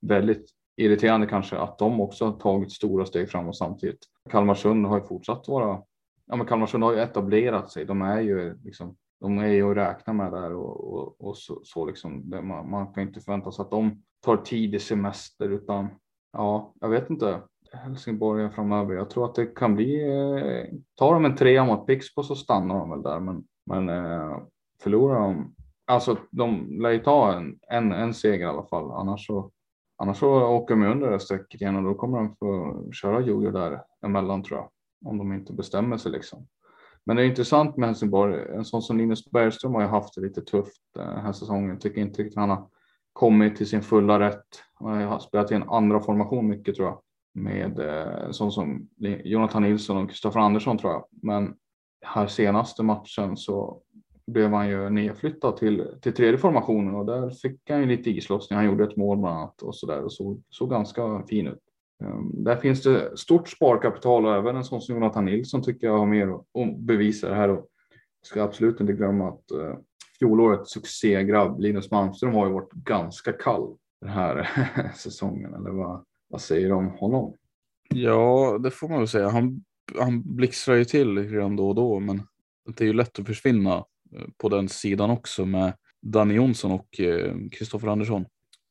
[0.00, 4.00] Väldigt irriterande kanske att de också har tagit stora steg framåt samtidigt.
[4.30, 5.82] Kalmarsund har ju fortsatt vara,
[6.26, 7.84] ja men Kalmarsund har ju etablerat sig.
[7.84, 11.60] De är ju liksom, de är ju att räkna med där och, och, och så,
[11.64, 12.30] så liksom.
[12.42, 15.88] Man, man kan inte förvänta sig att de tar tidig semester utan
[16.32, 17.40] ja, jag vet inte.
[17.72, 18.94] Helsingborg framöver.
[18.94, 20.02] Jag tror att det kan bli.
[20.02, 24.38] Eh, tar de en trea mot Pixbo så stannar de väl där, men men eh,
[24.82, 25.54] förlorar de.
[25.86, 29.50] Alltså, de lär ju ta en, en, en seger i alla fall, annars så
[29.96, 33.50] annars så åker de under det strecket igen och då kommer de få köra jojo
[33.50, 34.70] där emellan tror jag.
[35.04, 36.46] Om de inte bestämmer sig liksom.
[37.06, 38.42] Men det är intressant med Helsingborg.
[38.54, 41.78] En sån som Linus Bergström har ju haft det lite tufft eh, den här säsongen.
[41.78, 42.68] Tycker inte riktigt han har
[43.14, 44.46] kommit till sin fulla rätt.
[44.80, 47.00] Jag har spelat i en andra formation mycket tror jag.
[47.36, 48.88] Med eh, som
[49.24, 51.04] Jonathan Nilsson och Kristoffer Andersson tror jag.
[51.22, 51.54] Men
[52.04, 53.80] här senaste matchen så
[54.26, 58.56] blev han ju nedflyttad till, till tredje formationen och där fick han ju lite islossning.
[58.56, 61.58] Han gjorde ett mål bland annat och så där och såg, såg ganska fin ut.
[62.04, 65.98] Um, där finns det stort sparkapital och även en sån som Jonathan Nilsson tycker jag
[65.98, 67.66] har mer att bevisa det här och
[68.22, 69.74] ska absolut inte glömma att uh,
[70.18, 74.50] fjolårets succégrabb Linus Malmström har ju varit ganska kall den här
[74.96, 75.54] säsongen.
[75.54, 77.34] Eller vad, vad säger du om honom?
[77.88, 79.28] Ja, det får man väl säga.
[79.28, 79.64] Han,
[79.98, 82.22] han blixtrar ju till redan då och då, men
[82.76, 83.74] det är ju lätt att försvinna
[84.14, 85.72] eh, på den sidan också med
[86.02, 87.00] Danny Jonsson och
[87.52, 88.26] Kristoffer eh, Andersson.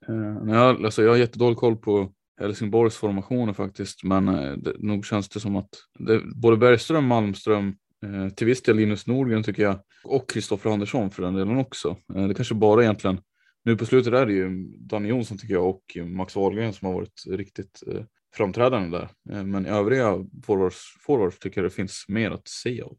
[0.08, 5.06] Eh, jag, alltså jag har jättedålig koll på Helsingborgs formationer faktiskt, men eh, det, nog
[5.06, 9.64] känns det som att det, både Bergström, Malmström, Eh, till viss del Linus Nordgren tycker
[9.64, 11.98] jag och Kristoffer Andersson för den delen också.
[12.16, 13.22] Eh, det kanske bara egentligen
[13.66, 16.94] nu på slutet är det ju Danny Jonsson tycker jag och Max Wahlgren som har
[16.94, 18.04] varit riktigt eh,
[18.36, 19.10] framträdande där.
[19.24, 22.98] Men men övriga forwards, forwards tycker jag det finns mer att se av.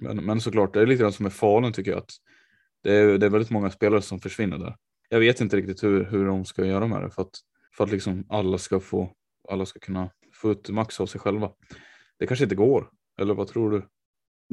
[0.00, 2.12] Men, men såklart, det är lite grann som med Falun tycker jag att
[2.82, 4.76] det är, det är väldigt många spelare som försvinner där.
[5.08, 7.38] Jag vet inte riktigt hur, hur de ska göra med det för att,
[7.76, 9.12] för att liksom alla ska få
[9.48, 11.50] alla ska kunna få ut max av sig själva.
[12.18, 13.82] Det kanske inte går, eller vad tror du?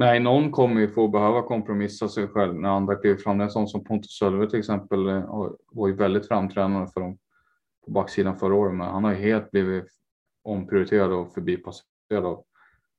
[0.00, 3.40] Nej, någon kommer ju få behöva kompromissa sig själv när andra kliver fram.
[3.40, 7.18] En sån som Pontus Sölve till exempel eh, var ju väldigt framträdande för dem
[7.84, 9.84] på backsidan förra året, men han har ju helt blivit
[10.44, 12.44] omprioriterad och förbipasserad av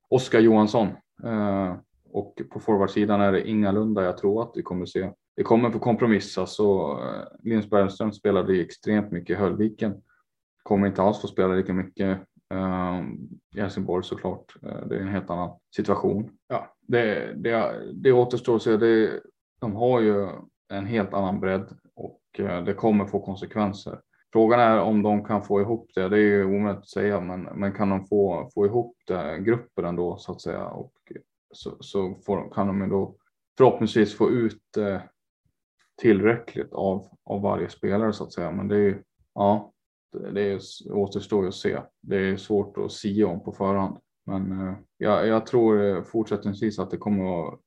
[0.10, 0.88] Oskar Johansson.
[1.24, 1.76] Eh,
[2.12, 5.12] och på forwardsidan är det ingalunda jag tror att vi kommer se.
[5.36, 10.02] Det kommer få kompromissa så eh, Linus Bergström spelade ju extremt mycket i Höllviken.
[10.64, 12.20] Kommer inte alls få spela lika mycket
[13.56, 14.56] i Helsingborg såklart.
[14.62, 16.30] Det är en helt annan situation.
[16.48, 18.78] Ja, det, det, det återstår att se.
[18.78, 19.22] Det,
[19.60, 20.30] de har ju
[20.70, 24.00] en helt annan bredd och eh, det kommer få konsekvenser.
[24.34, 26.10] Frågan är om de kan få ihop det.
[26.10, 29.86] Det är ju omöjligt att säga, men, men kan de få, få ihop det, gruppen
[29.86, 30.94] ändå så att säga och
[31.52, 33.16] så, så får, kan de ju då
[33.58, 35.02] förhoppningsvis få ut eh,
[36.02, 38.52] tillräckligt av, av varje spelare så att säga.
[38.52, 39.74] Men det är ju, ja,
[40.12, 40.60] det, det är,
[40.92, 41.80] återstår ju att se.
[42.02, 43.98] Det är svårt att sia om på förhand.
[44.30, 47.58] Men eh, jag, jag tror eh, fortsättningsvis att det kommer att vara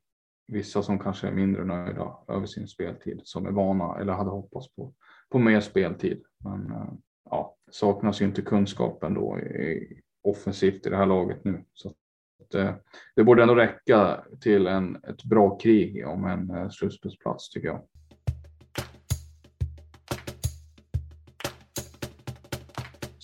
[0.46, 4.74] vissa som kanske är mindre nöjda över sin speltid som är vana eller hade hoppats
[4.74, 4.94] på,
[5.30, 6.22] på mer speltid.
[6.44, 6.92] Men eh,
[7.30, 11.64] ja, saknas ju inte kunskapen då i, offensivt i det här laget nu.
[11.72, 11.92] Så
[12.54, 12.74] Eh,
[13.16, 17.80] det borde ändå räcka till en, ett bra krig om en eh, slutspelsplats tycker jag.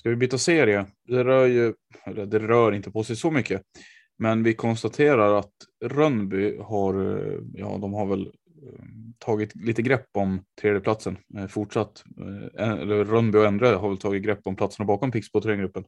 [0.09, 0.87] Ska vi byta serie?
[1.09, 1.75] Det rör ju,
[2.07, 3.63] eller det rör inte på sig så mycket.
[4.19, 5.53] Men vi konstaterar att
[5.85, 8.85] Rönnby har, eh, ja de har väl eh,
[9.19, 12.05] tagit lite grepp om tredjeplatsen eh, fortsatt.
[12.59, 15.85] Eller Rönnby och Endre har väl tagit grepp om platserna bakom Pixbo gruppen.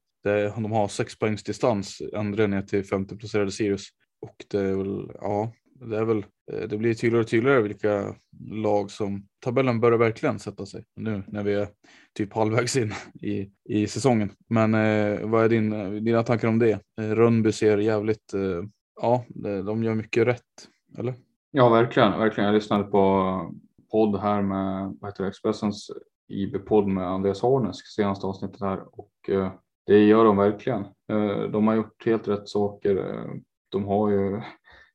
[0.56, 3.88] De har sex poängs distans, Endre ner till femte placerade Sirius.
[4.20, 8.14] Och det är väl, ja, det är väl, eh, det blir tydligare och tydligare vilka
[8.51, 11.69] lag som tabellen börjar verkligen sätta sig nu när vi är
[12.14, 14.31] typ halvvägs in i, i säsongen.
[14.49, 16.73] Men eh, vad är din, eh, dina tankar om det?
[17.01, 18.64] Eh, Rönnby ser jävligt, eh,
[19.01, 19.25] ja,
[19.64, 21.14] de gör mycket rätt, eller?
[21.51, 22.19] Ja, verkligen.
[22.19, 22.47] verkligen.
[22.47, 23.55] Jag lyssnade på
[23.90, 25.90] podd här med vad heter det, Expressens
[26.29, 29.53] IB-podd med Andreas Harnesk senaste avsnittet här och eh,
[29.87, 30.81] det gör de verkligen.
[31.09, 33.25] Eh, de har gjort helt rätt saker.
[33.69, 34.40] De har ju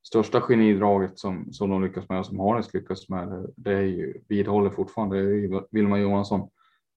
[0.08, 4.22] största genidraget som, som de lyckas med, och som Harnes lyckas med, det är ju,
[4.30, 6.50] vidhåller fortfarande, det är ju Vilma Johansson.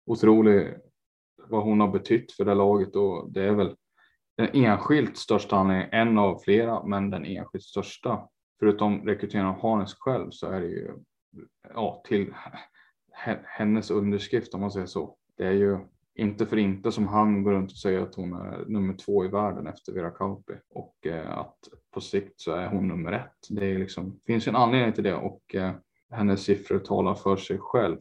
[0.06, 0.74] Otrolig
[1.48, 3.76] vad hon har betytt för det laget och det är väl
[4.36, 9.94] den enskilt största anledningen, en av flera, men den enskilt största förutom rekryteringen av Harnes
[9.94, 10.94] själv så är det ju
[11.74, 12.34] ja, till
[13.44, 15.16] hennes underskrift om man säger så.
[15.36, 15.78] Det är ju
[16.18, 19.28] inte för inte som han går runt och säger att hon är nummer två i
[19.28, 21.58] världen efter Vera Kauppi och eh, att
[21.94, 23.46] på sikt så är hon nummer ett.
[23.50, 25.72] Det är liksom, finns en anledning till det och eh,
[26.10, 27.96] hennes siffror talar för sig själv.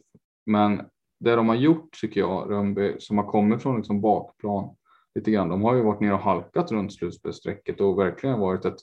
[0.46, 0.80] Men
[1.20, 4.76] det de har gjort tycker jag, Rönnby, som har kommit från liksom bakplan
[5.14, 8.78] lite grann, de har ju varit nere och halkat runt slutspelsstrecket och verkligen varit ett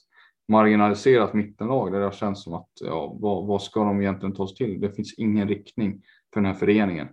[0.48, 4.48] marginaliserat mittenlag där det har känts som att ja, vad, vad ska de egentligen ta
[4.48, 4.80] sig till?
[4.80, 6.02] Det finns ingen riktning
[6.34, 7.08] för den här föreningen.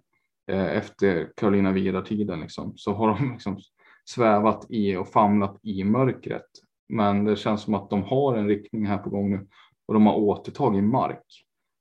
[0.51, 3.57] Eh, efter Carolina Vidar-tiden, liksom, så har de liksom
[4.05, 6.49] svävat i och famlat i mörkret.
[6.89, 9.47] Men det känns som att de har en riktning här på gång nu
[9.85, 11.25] och de har återtagit mark.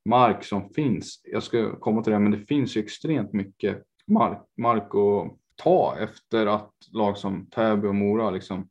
[0.09, 1.21] Mark som finns.
[1.25, 5.97] Jag ska komma till det, men det finns ju extremt mycket mark, mark att ta
[5.99, 8.69] efter att lag som Täby och Mora liksom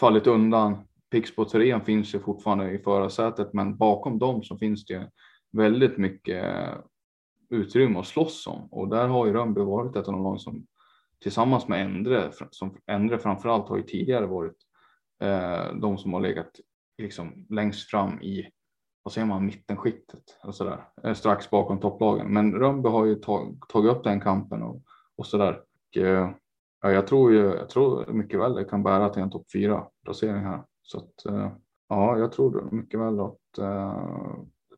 [0.00, 0.76] fallit undan
[1.10, 5.10] Pixbo Thorén finns ju fortfarande i förarsätet, men bakom dem så finns det
[5.52, 6.44] väldigt mycket
[7.54, 10.66] utrymme att slåss om och där har ju Rönnby varit ett av de lag som
[11.22, 14.56] tillsammans med Endre, som Endre framförallt har ju tidigare varit
[15.20, 16.50] eh, de som har legat
[16.98, 18.50] liksom längst fram i
[19.02, 22.32] vad säger man, mittenskiktet och så där, eh, strax bakom topplagen.
[22.32, 24.82] Men Rönnby har ju tag, tagit upp den kampen och,
[25.16, 25.60] och så där.
[25.88, 26.30] Och, eh,
[26.82, 29.86] ja, jag tror ju, jag tror mycket väl det kan bära till en topp fyra
[30.04, 30.62] placering här.
[30.82, 31.52] Så att, eh,
[31.88, 34.34] ja, jag tror mycket väl att eh,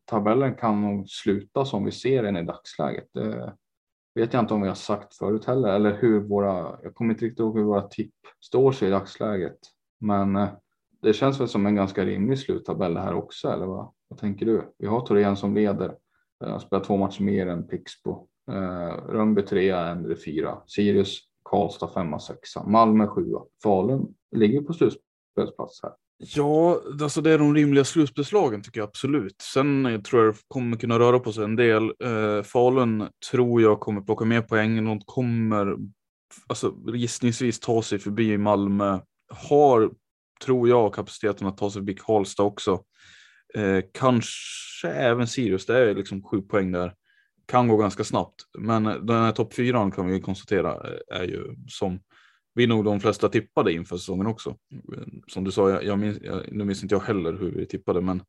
[0.07, 3.09] tabellen kan nog sluta som vi ser den i dagsläget.
[3.13, 3.53] Det
[4.15, 7.25] vet jag inte om vi har sagt förut heller eller hur våra, jag kommer inte
[7.25, 9.57] riktigt ihåg hur våra tipp står sig i dagsläget.
[9.99, 10.49] Men eh,
[11.01, 14.45] det känns väl som en ganska rimlig sluttabell det här också, eller vad, vad tänker
[14.45, 14.73] du?
[14.77, 15.95] Vi har Torén som leder,
[16.59, 18.27] spelar två matcher mer än Pixbo.
[18.51, 25.83] Eh, Rönnby trea, Endre fyra, Sirius, Karlstad femma, sexa, Malmö sjua, Falun ligger på slutspelsplats
[25.83, 25.93] här.
[26.19, 29.41] Ja, alltså det är de rimliga slutspelslagen tycker jag absolut.
[29.41, 31.83] Sen jag tror jag det kommer kunna röra på sig en del.
[31.83, 34.85] Eh, Falun tror jag kommer plocka mer poäng.
[34.85, 35.75] De kommer
[36.47, 38.99] alltså, gissningsvis ta sig förbi Malmö.
[39.29, 39.91] Har,
[40.45, 42.83] tror jag, kapaciteten att ta sig förbi Karlstad också.
[43.53, 46.93] Eh, kanske även Sirius, det är liksom sju poäng där.
[47.45, 51.55] Kan gå ganska snabbt, men den här topp fyran kan vi konstatera eh, är ju
[51.67, 51.99] som
[52.57, 54.55] vi är nog de flesta tippade inför säsongen också.
[55.27, 58.01] Som du sa, jag, jag minns, jag, nu minns inte jag heller hur vi tippade,
[58.01, 58.21] men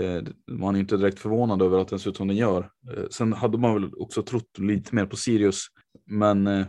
[0.00, 2.70] eh, man är inte direkt förvånad över att den ser ut som den gör.
[2.96, 5.66] Eh, sen hade man väl också trott lite mer på Sirius,
[6.06, 6.66] men eh,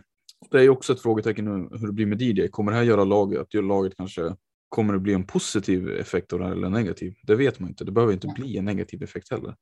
[0.51, 2.47] det är också ett frågetecken nu hur det blir med DJ.
[2.47, 4.35] Kommer det här göra laget, att laget kanske
[4.69, 7.13] Kommer det bli en positiv effekt av det här eller en negativ?
[7.23, 7.85] Det vet man inte.
[7.85, 9.55] Det behöver inte bli en negativ effekt heller.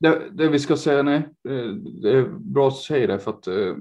[0.00, 3.46] Det, det vi ska säga, nej, eh, det är bra att säga det för att
[3.46, 3.76] eh,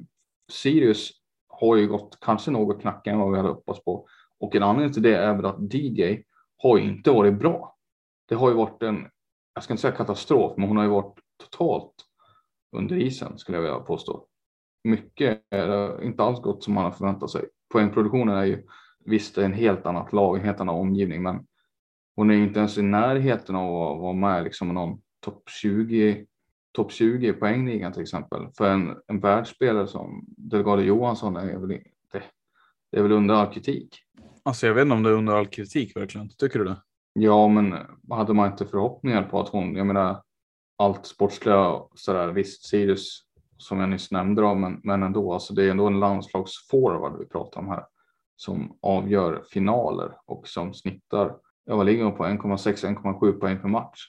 [0.51, 1.11] Sirius
[1.59, 4.07] har ju gått kanske något knackigare än vad vi hade hoppats på.
[4.39, 6.23] Och en anledning till det är väl att DJ
[6.57, 7.75] har ju inte varit bra.
[8.27, 9.07] Det har ju varit en,
[9.53, 11.93] jag ska inte säga katastrof, men hon har ju varit totalt
[12.77, 14.25] under isen skulle jag vilja påstå.
[14.83, 17.45] Mycket är inte alls gått som man har förväntat sig.
[17.73, 18.63] Poängproduktionen är ju
[19.05, 21.45] visst en helt annat lag, en helt annan omgivning, men
[22.15, 26.25] hon är inte ens i närheten av att vara med liksom någon topp 20
[26.71, 28.47] topp 20 i poängligan till exempel.
[28.57, 32.23] För en, en världsspelare som Delgado Johansson är väl, det,
[32.91, 33.99] det är väl under all kritik.
[34.43, 36.29] Alltså jag vet inte om det är under all kritik verkligen.
[36.29, 36.77] Tycker du det?
[37.13, 37.75] Ja, men
[38.09, 40.23] hade man inte förhoppningar på att hon, jag menar
[40.77, 43.23] allt sportsliga sådär, visst Sirius
[43.57, 47.25] som jag nyss nämnde då, men, men ändå, alltså det är ändå en landslagsforward vi
[47.25, 47.85] pratar om här
[48.35, 53.99] som avgör finaler och som snittar, ja vad ligger på, 1,6-1,7 poäng per match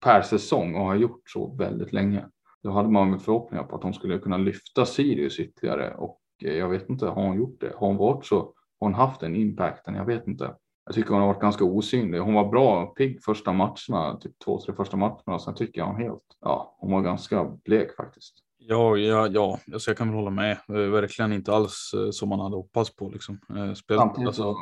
[0.00, 2.26] per säsong och har gjort så väldigt länge.
[2.62, 6.52] Då hade man med förhoppningar på att hon skulle kunna lyfta Sirius ytterligare och eh,
[6.52, 7.72] jag vet inte, har hon gjort det?
[7.76, 8.36] Har hon varit så?
[8.36, 8.54] Har
[8.86, 9.94] hon haft den impacten?
[9.94, 10.54] Jag vet inte.
[10.84, 12.18] Jag tycker hon har varit ganska osynlig.
[12.18, 15.38] Hon var bra pigg första matcherna, typ två, tre första matcherna.
[15.38, 18.34] Sen tycker jag hon helt, ja, hon var ganska blek faktiskt.
[18.58, 20.58] Ja, ja, ja, alltså jag kan väl hålla med.
[20.68, 23.08] Verkligen inte alls eh, som man hade hoppats på.
[23.08, 23.40] Liksom.
[23.56, 24.54] Eh, spel, Samtidigt alltså...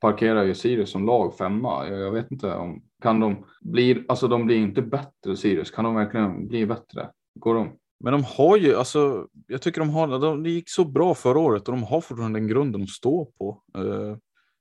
[0.00, 1.88] parkerar ju Sirius som lag femma.
[1.88, 5.70] Jag, jag, vet inte om kan de bli, alltså de blir inte bättre Sirius.
[5.70, 7.10] Kan de verkligen bli bättre?
[7.34, 7.76] Går de?
[8.00, 11.38] Men de har ju, alltså, jag tycker de har, de, det gick så bra förra
[11.38, 13.62] året och de har fortfarande den grunden de står på.
[13.74, 14.16] Eh, uh,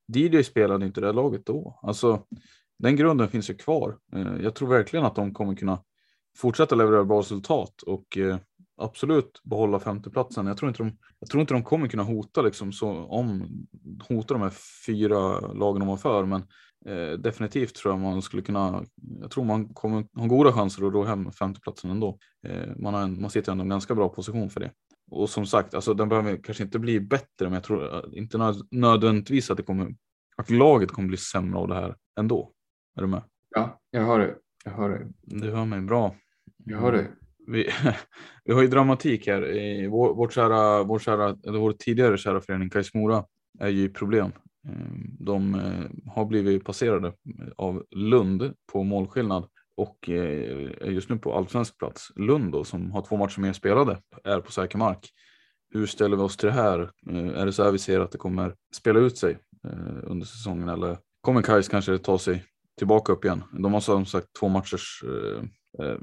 [0.08, 1.80] DJ spelade inte det laget då.
[1.82, 2.23] Alltså,
[2.80, 3.97] den grunden finns ju kvar.
[4.15, 5.84] Uh, jag tror verkligen att de kommer kunna
[6.38, 8.38] fortsätta leverera bra resultat och uh,
[8.78, 10.47] absolut behålla femteplatsen.
[10.47, 13.47] Jag tror inte de, jag tror inte de kommer kunna hota liksom så om
[14.10, 14.54] hota de här
[14.86, 16.43] fyra lagen de har för, men
[16.85, 18.85] eh, definitivt tror jag man skulle kunna.
[19.21, 22.17] Jag tror man kommer ha goda chanser att ro hem femteplatsen ändå.
[22.47, 24.71] Eh, man, har en, man sitter ändå i en ganska bra position för det.
[25.11, 28.53] Och som sagt, alltså den behöver kanske inte bli bättre, men jag tror eh, inte
[28.71, 29.95] nödvändigtvis att det kommer
[30.37, 32.51] att laget kommer bli sämre av det här ändå.
[32.97, 33.21] Är du med?
[33.55, 34.35] Ja, jag hör det.
[34.65, 35.07] Jag hör det.
[35.21, 36.15] Du hör mig bra.
[36.65, 37.07] Jag hör det
[37.49, 37.69] vi,
[38.45, 39.57] vi har ju dramatik här.
[39.57, 43.25] I vår, vårt kära, vår, kära, eller vår tidigare kära förening Kais Mora
[43.59, 44.31] är ju i problem.
[44.67, 47.13] Ehm, de eh, har blivit passerade
[47.58, 52.12] av Lund på målskillnad och eh, är just nu på allsvensk plats.
[52.15, 55.10] Lund då, som har två matcher mer spelade är på säker mark.
[55.74, 56.80] Hur ställer vi oss till det här?
[57.10, 59.38] Eh, är det så här vi ser att det kommer spela ut sig
[60.04, 62.43] under säsongen eller kommer Kais kanske ta sig
[62.78, 63.43] tillbaka upp igen?
[63.52, 65.04] De har som sagt två matchers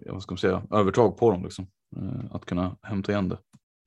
[0.07, 1.45] vad ska man säga, övertag på dem.
[1.45, 1.67] Liksom.
[2.31, 3.39] Att kunna hämta igen det.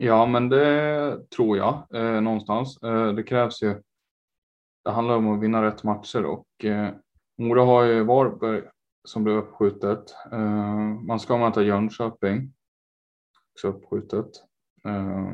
[0.02, 2.78] Ja, men det tror jag eh, någonstans.
[2.84, 3.82] Eh, det krävs ju.
[4.84, 6.94] Det handlar om att vinna rätt matcher och eh,
[7.38, 8.62] Mora har ju Varberg
[9.04, 10.15] som blev uppskjutet.
[10.32, 12.54] Eh, man ska möta Jönköping.
[13.54, 14.30] Också uppskjutet.
[14.86, 15.30] Eh,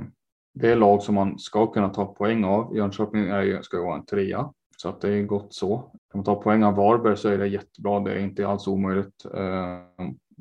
[0.53, 2.75] det är lag som man ska kunna ta poäng av.
[2.77, 4.53] Jönköping är ju, ska ju vara en trea.
[4.77, 5.77] Så att det är gott så.
[5.77, 7.99] Kan man ta poäng av Varberg så är det jättebra.
[7.99, 9.25] Det är inte alls omöjligt.
[9.25, 9.79] Eh,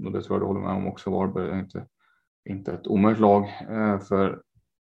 [0.04, 1.10] och det tror jag du håller med om också.
[1.10, 1.86] Varberg är inte,
[2.48, 4.42] inte ett omöjligt lag eh, för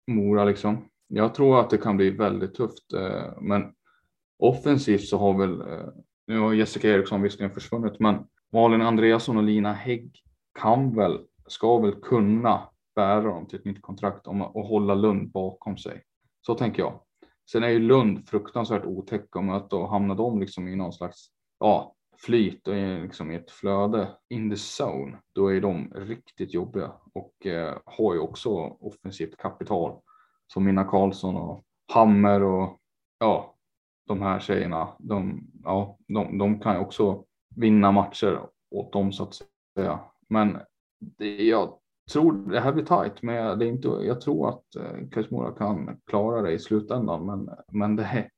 [0.07, 0.85] Mora liksom.
[1.07, 2.93] Jag tror att det kan bli väldigt tufft.
[2.93, 3.73] Eh, men
[4.43, 5.87] offensivt så har väl, eh,
[6.27, 10.11] nu har Jessica Eriksson visserligen försvunnit, men Malin Andreasson och Lina Hägg
[10.59, 15.31] kan väl, ska väl kunna bära dem till ett nytt kontrakt om, och hålla Lund
[15.31, 16.03] bakom sig.
[16.45, 16.99] Så tänker jag.
[17.51, 21.27] Sen är ju Lund fruktansvärt otäcka att möta och hamnar de liksom i någon slags
[21.59, 26.91] ja, flyt och liksom i ett flöde in the zone, då är de riktigt jobbiga
[27.13, 29.99] och eh, har ju också offensivt kapital
[30.47, 32.79] som Minna Karlsson och Hammer och
[33.19, 33.52] ja,
[34.07, 34.87] de här tjejerna.
[34.99, 37.23] De, ja, de, de kan ju också
[37.55, 38.39] vinna matcher
[38.71, 39.33] åt dem så att
[39.77, 39.99] säga.
[40.29, 40.57] Men
[41.17, 41.77] det, jag
[42.11, 45.97] tror det här blir tajt, men det är inte, jag tror att eh, Kajsmora kan
[46.09, 47.25] klara det i slutändan.
[47.25, 48.29] Men, men det, är,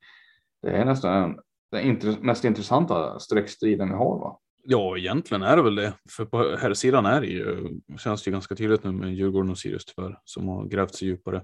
[0.61, 1.39] det är nästan
[1.71, 4.19] den mest intressanta streckstriden vi har.
[4.19, 4.39] Va?
[4.63, 5.93] Ja, egentligen är det väl det.
[6.09, 9.51] För på här sidan är det ju, känns det ju ganska tydligt nu med Djurgården
[9.51, 11.43] och Sirius tyvärr, som har grävt sig djupare.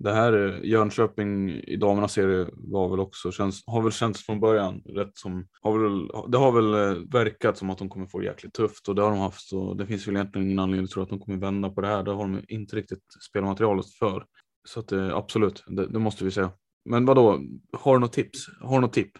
[0.00, 4.40] Det här eh, Jönköping i damernas serie var väl också, känns, har väl känts från
[4.40, 8.18] början rätt som, har väl, det har väl eh, verkat som att de kommer få
[8.18, 10.84] det jäkligt tufft och det har de haft och det finns väl egentligen ingen anledning
[10.84, 12.02] att tro att de kommer vända på det här.
[12.02, 14.24] Det har de inte riktigt spelmaterialet för.
[14.68, 16.50] Så att eh, absolut, det, det måste vi säga.
[16.84, 17.40] Men vad då?
[17.72, 18.38] har du något tips?
[18.60, 19.12] Har du något tipp?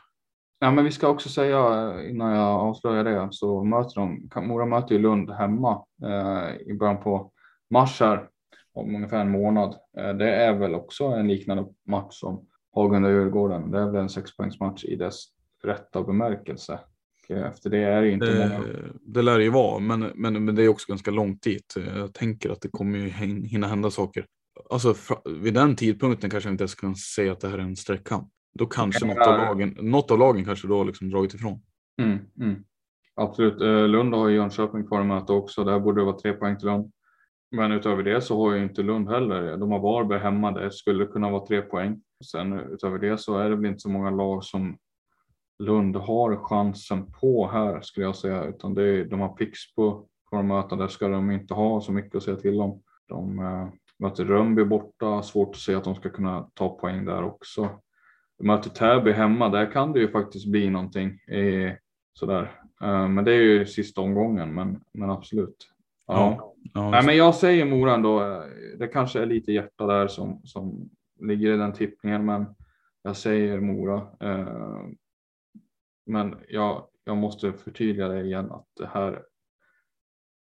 [0.58, 1.58] Ja, men vi ska också säga
[2.02, 7.02] innan jag avslöjar det så möter de, Mora möter ju Lund hemma eh, i början
[7.02, 7.32] på
[7.70, 8.28] mars här
[8.72, 9.76] om ungefär en månad.
[9.98, 13.70] Eh, det är väl också en liknande match som Hagunda-Djurgården.
[13.70, 15.24] Det är väl en sexpoängsmatch i dess
[15.62, 16.80] rätta bemärkelse.
[17.28, 18.64] Eh, efter det är det inte det, många.
[19.00, 21.74] Det lär ju vara, men, men, men det är också ganska långt dit.
[21.96, 23.08] Jag tänker att det kommer ju
[23.48, 24.26] hinna hända saker.
[24.70, 24.94] Alltså
[25.42, 28.28] vid den tidpunkten kanske jag inte ens kan säga att det här är en streckkamp.
[28.54, 31.62] Då kanske något av lagen, något av lagen kanske då liksom dragit ifrån.
[32.02, 32.64] Mm, mm.
[33.14, 33.60] Absolut.
[33.60, 35.64] Eh, Lund har ju Jönköping kvar att möta också.
[35.64, 36.92] Där borde det vara tre poäng till Lund.
[37.50, 39.56] Men utöver det så har ju inte Lund heller.
[39.56, 40.50] De har Varberg hemma.
[40.50, 42.00] Det skulle kunna vara tre poäng.
[42.24, 44.78] Sen utöver det så är det väl inte så många lag som
[45.58, 50.36] Lund har chansen på här skulle jag säga, utan det är, de har Pixbo på
[50.36, 50.76] de möta.
[50.76, 52.82] Där ska de inte ha så mycket att säga till om.
[53.08, 55.22] De äh, möter Rönnby borta.
[55.22, 57.70] Svårt att se att de ska kunna ta poäng där också.
[58.38, 59.48] De möter Täby hemma.
[59.48, 61.08] Där kan det ju faktiskt bli någonting.
[61.28, 61.72] Eh,
[62.12, 62.60] sådär.
[62.82, 65.69] Äh, men det är ju sista omgången, men, men absolut.
[66.14, 66.54] Ja.
[66.74, 66.90] ja.
[66.90, 68.44] Nej, men jag säger Mora ändå.
[68.78, 72.46] Det kanske är lite hjärta där som, som ligger i den tippningen, men
[73.02, 73.96] jag säger Mora.
[74.20, 74.82] Eh,
[76.06, 79.22] men jag, jag måste förtydliga det igen att det här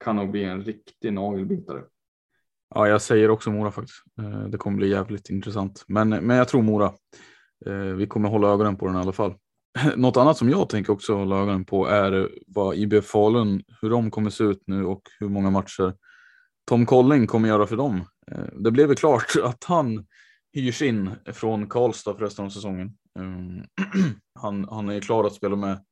[0.04, 1.84] kan nog bli en riktig nagelbitare.
[2.76, 4.04] Ja, jag säger också Mora faktiskt.
[4.20, 6.94] Eh, det kommer bli jävligt intressant, men, men jag tror Mora.
[7.66, 9.36] Eh, vi kommer hålla ögonen på den i alla fall.
[9.96, 14.12] Något annat som jag tänker också hålla ögonen på är vad IBF Falun, hur de
[14.12, 15.94] kommer se ut nu och hur många matcher
[16.66, 18.08] Tom Colling kommer göra för dem.
[18.32, 20.06] Eh, det blev ju klart att han
[20.54, 22.98] hyrs in från Karlstad för resten av säsongen.
[23.20, 23.86] Eh,
[24.40, 25.86] han, han är klar att spela med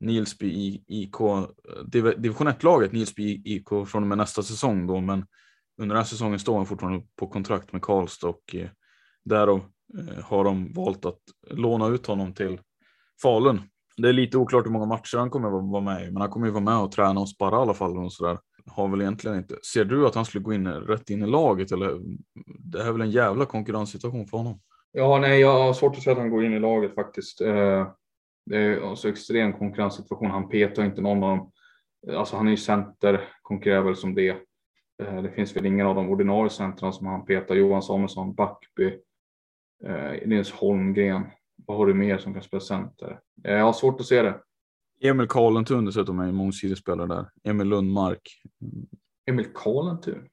[0.00, 1.16] Nilsby IK,
[2.16, 5.26] division 1-laget Nilsby IK från och med nästa säsong då, men
[5.80, 8.68] under den här säsongen står han fortfarande på kontrakt med Karlstad och eh,
[9.24, 9.64] därav
[10.22, 12.58] har de valt att låna ut honom till
[13.22, 13.60] Falun.
[13.96, 16.46] Det är lite oklart hur många matcher han kommer vara med i, men han kommer
[16.46, 17.98] ju vara med och träna och sparra i alla fall.
[17.98, 18.38] Och sådär.
[18.66, 19.58] Har väl egentligen inte.
[19.74, 22.00] Ser du att han skulle gå in rätt in i laget eller?
[22.58, 24.60] Det är väl en jävla konkurrenssituation för honom.
[24.92, 27.40] Ja, nej, jag har svårt att se att han går in i laget faktiskt.
[27.40, 27.88] Eh,
[28.46, 30.30] det är så alltså extrem konkurrenssituation.
[30.30, 31.50] Han petar inte någon av dem.
[32.16, 34.28] Alltså han är ju center, konkurrerar väl som det.
[35.02, 37.54] Eh, det finns väl ingen av de ordinarie centrarna som han petar.
[37.54, 38.98] Johan Samuelsson, Backby,
[39.84, 41.22] Linus Nils Holmgren.
[41.66, 43.20] Vad har du mer som kan spela center?
[43.42, 44.40] Jag har svårt att se det.
[45.00, 47.30] Emil Karlentun dessutom är en mångsidig spelare där.
[47.44, 48.42] Emil Lundmark.
[49.26, 50.28] Emil Karlentun?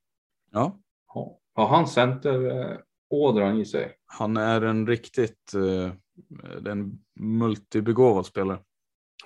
[0.52, 0.78] Ja.
[1.54, 3.96] Har han centerådran i sig?
[4.06, 5.92] Han är en riktigt eh,
[6.72, 8.60] en multibegåvad spelare.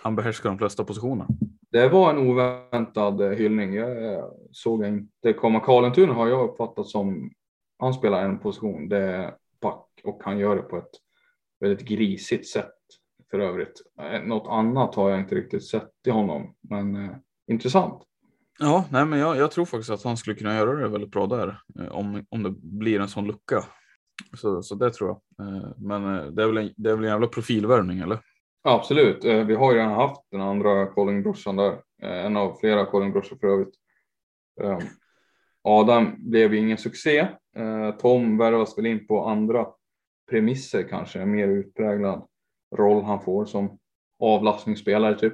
[0.04, 1.28] Han behärskar de flesta positioner.
[1.72, 3.74] Det var en oväntad eh, hyllning.
[3.74, 5.60] Jag såg inte komma.
[5.60, 7.32] Karlentun har jag uppfattat som
[7.80, 8.90] han spelar en position.
[8.90, 10.92] Det är back och han gör det på ett
[11.66, 12.74] väldigt grisigt sätt
[13.32, 13.82] för övrigt.
[14.02, 17.12] Eh, något annat har jag inte riktigt sett i honom, men eh,
[17.48, 18.04] intressant.
[18.60, 21.28] Ja, nej, men jag, jag, tror faktiskt att han skulle kunna göra det väldigt bra
[21.28, 23.64] där eh, om, om det blir en sån lucka.
[24.38, 25.48] Så, så det tror jag.
[25.48, 28.20] Eh, men det är, väl en, det är väl en jävla profilvärvning eller?
[28.64, 29.24] Absolut.
[29.24, 31.82] Vi har ju redan haft den andra Colin-brorsan där.
[32.02, 33.76] En av flera Colin-brorsor för övrigt.
[35.62, 37.28] Adam blev ju ingen succé.
[38.00, 39.66] Tom värvas väl in på andra
[40.30, 42.28] premisser kanske, en mer utpräglad
[42.76, 43.80] roll han får som
[44.20, 45.34] avlastningsspelare typ.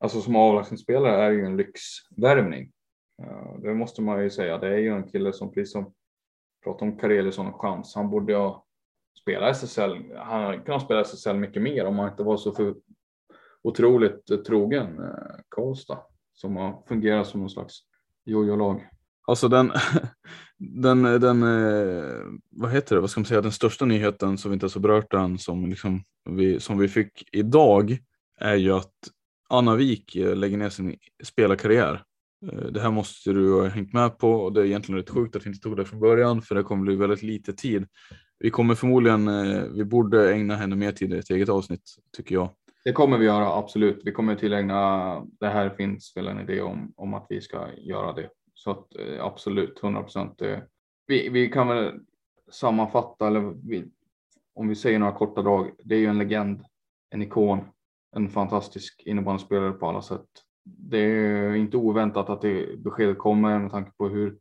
[0.00, 2.72] Alltså som avlastningsspelare är ju en lyxvärvning.
[3.22, 4.58] Eh, det måste man ju säga.
[4.58, 5.94] Det är ju en kille som precis som
[6.64, 7.94] pratar om Kareliusson och chans.
[7.94, 8.64] Han borde ha
[9.20, 10.12] spelat SSL.
[10.16, 12.74] Han hade kunnat spela SSL mycket mer om han inte var så för
[13.62, 15.98] otroligt trogen eh, Karlstad
[16.34, 17.80] som har fungerat som någon slags
[18.24, 18.88] jojo-lag.
[19.28, 19.72] Alltså den,
[20.58, 24.54] den, den, eh, vad heter det, vad ska man säga, den största nyheten som vi
[24.54, 27.98] inte har så berört än som, liksom vi, som vi fick idag
[28.40, 28.92] är ju att
[29.48, 32.02] Anna Wik eh, lägger ner sin spelarkarriär.
[32.52, 35.36] Eh, det här måste du ha hängt med på och det är egentligen rätt sjukt
[35.36, 37.86] att vi inte tog det från början för det kommer bli väldigt lite tid.
[38.38, 39.26] Vi kommer förmodligen,
[39.74, 41.82] vi borde ägna henne mer tid i ett eget avsnitt
[42.16, 42.50] tycker jag.
[42.84, 44.00] Det kommer vi göra, absolut.
[44.04, 48.12] Vi kommer tillägna, det här finns väl en idé om, om att vi ska göra
[48.12, 48.28] det.
[48.58, 50.42] Så att, eh, absolut, 100 procent.
[50.42, 50.58] Eh,
[51.06, 52.00] vi, vi kan väl
[52.50, 53.84] sammanfatta, eller vi,
[54.54, 55.70] om vi säger några korta drag.
[55.84, 56.64] Det är ju en legend,
[57.10, 57.60] en ikon,
[58.16, 60.26] en fantastisk innebandyspelare på alla sätt.
[60.64, 64.38] Det är inte oväntat att det beskedet kommer med tanke på hur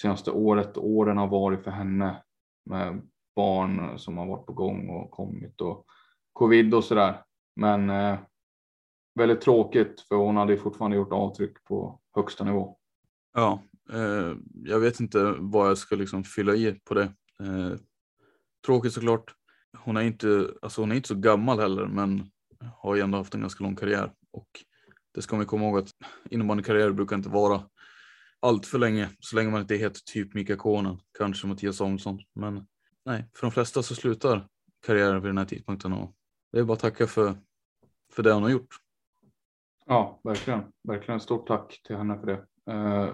[0.00, 2.22] senaste året, åren har varit för henne
[2.64, 3.02] med
[3.36, 5.84] barn som har varit på gång och kommit och
[6.32, 7.22] covid och så där.
[7.56, 8.18] Men eh,
[9.14, 12.79] väldigt tråkigt för hon hade fortfarande gjort avtryck på högsta nivå.
[13.32, 13.62] Ja,
[13.92, 17.12] eh, jag vet inte vad jag ska liksom fylla i på det.
[17.40, 17.74] Eh,
[18.66, 19.34] tråkigt såklart.
[19.78, 22.30] Hon är inte, alltså hon är inte så gammal heller, men
[22.76, 24.48] har ju ändå haft en ganska lång karriär och
[25.14, 25.90] det ska man komma ihåg att
[26.30, 27.62] innebandykarriär brukar inte vara
[28.40, 32.20] allt för länge, så länge man inte heter typ Mika Konen, kanske Mattias Samuelsson.
[32.34, 32.66] Men
[33.04, 34.48] nej, för de flesta så slutar
[34.86, 36.14] karriären vid den här tidpunkten och
[36.52, 37.34] det är bara att tacka för,
[38.12, 38.74] för det hon har gjort.
[39.86, 40.62] Ja, verkligen.
[40.88, 42.46] Verkligen stort tack till henne för det.
[42.70, 43.08] Eh,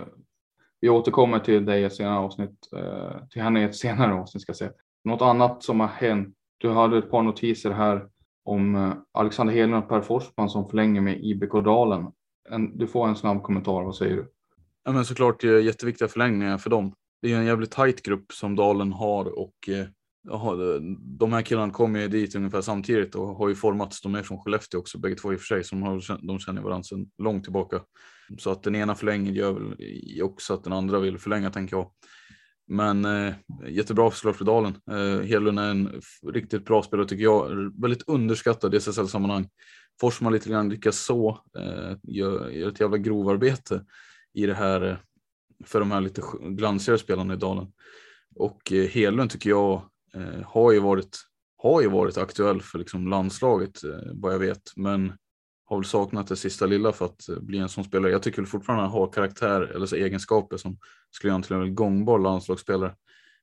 [0.80, 4.42] vi återkommer till dig i ett senare avsnitt, eh, till henne i ett senare avsnitt
[4.42, 4.72] ska jag säga.
[5.04, 6.34] Något annat som har hänt.
[6.58, 8.08] Du hade ett par notiser här
[8.44, 12.06] om eh, Alexander Hedlund och Per Forsman som förlänger med IBK Dalen.
[12.50, 14.32] En, du får en snabb kommentar, vad säger du?
[14.84, 16.94] Ja, men såklart jätteviktiga förlängningar för dem.
[17.22, 19.68] Det är en jävligt tajt grupp som Dalen har och
[20.28, 20.78] Jaha,
[21.18, 24.00] de här killarna kom ju dit ungefär samtidigt och har ju formats.
[24.00, 25.64] De är från Skellefteå också bägge två i och för sig.
[25.64, 27.80] Som har, de känner varandra sedan långt tillbaka.
[28.38, 29.76] Så att den ena förlänger gör väl
[30.22, 31.90] också att den andra vill förlänga tänker jag.
[32.68, 33.34] Men eh,
[33.68, 34.74] jättebra för för Dalen.
[34.90, 37.72] Eh, Hedlund är en riktigt bra spelare tycker jag.
[37.80, 39.48] Väldigt underskattad i SSL-sammanhang.
[40.00, 41.40] Forsman lite grann lyckas så.
[41.58, 43.84] Eh, gör, gör ett jävla grovarbete
[44.34, 44.96] i det här eh,
[45.64, 47.66] för de här lite glansigare spelarna i Dalen.
[48.34, 49.90] Och eh, Hedlund tycker jag
[50.44, 51.18] har, ju varit,
[51.62, 55.12] har ju varit aktuell för liksom landslaget eh, vad jag vet, men
[55.66, 58.12] har väl saknat det sista lilla för att eh, bli en sån spelare.
[58.12, 60.78] Jag tycker fortfarande han har karaktär eller så egenskaper som
[61.10, 62.94] skulle göra till en gångbar landslagsspelare.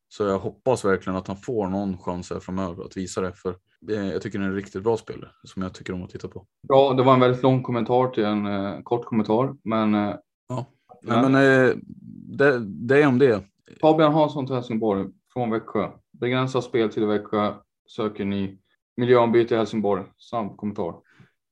[0.07, 3.33] Så jag hoppas verkligen att han får någon chans här framöver att visa det.
[3.33, 3.55] För
[3.87, 6.45] jag tycker det är en riktigt bra spelare som jag tycker om att titta på.
[6.67, 9.95] Ja, det var en väldigt lång kommentar till en eh, kort kommentar, men.
[9.95, 10.15] Eh,
[10.47, 10.65] ja,
[11.03, 11.75] Nej, men eh,
[12.37, 13.43] det, det är om det.
[13.81, 15.89] Fabian Hansson till Helsingborg från Växjö.
[16.23, 17.53] Begränsad speltid i Växjö.
[17.89, 18.57] Söker ni
[18.97, 20.03] miljöombyte i Helsingborg?
[20.17, 20.93] Samt kommentar.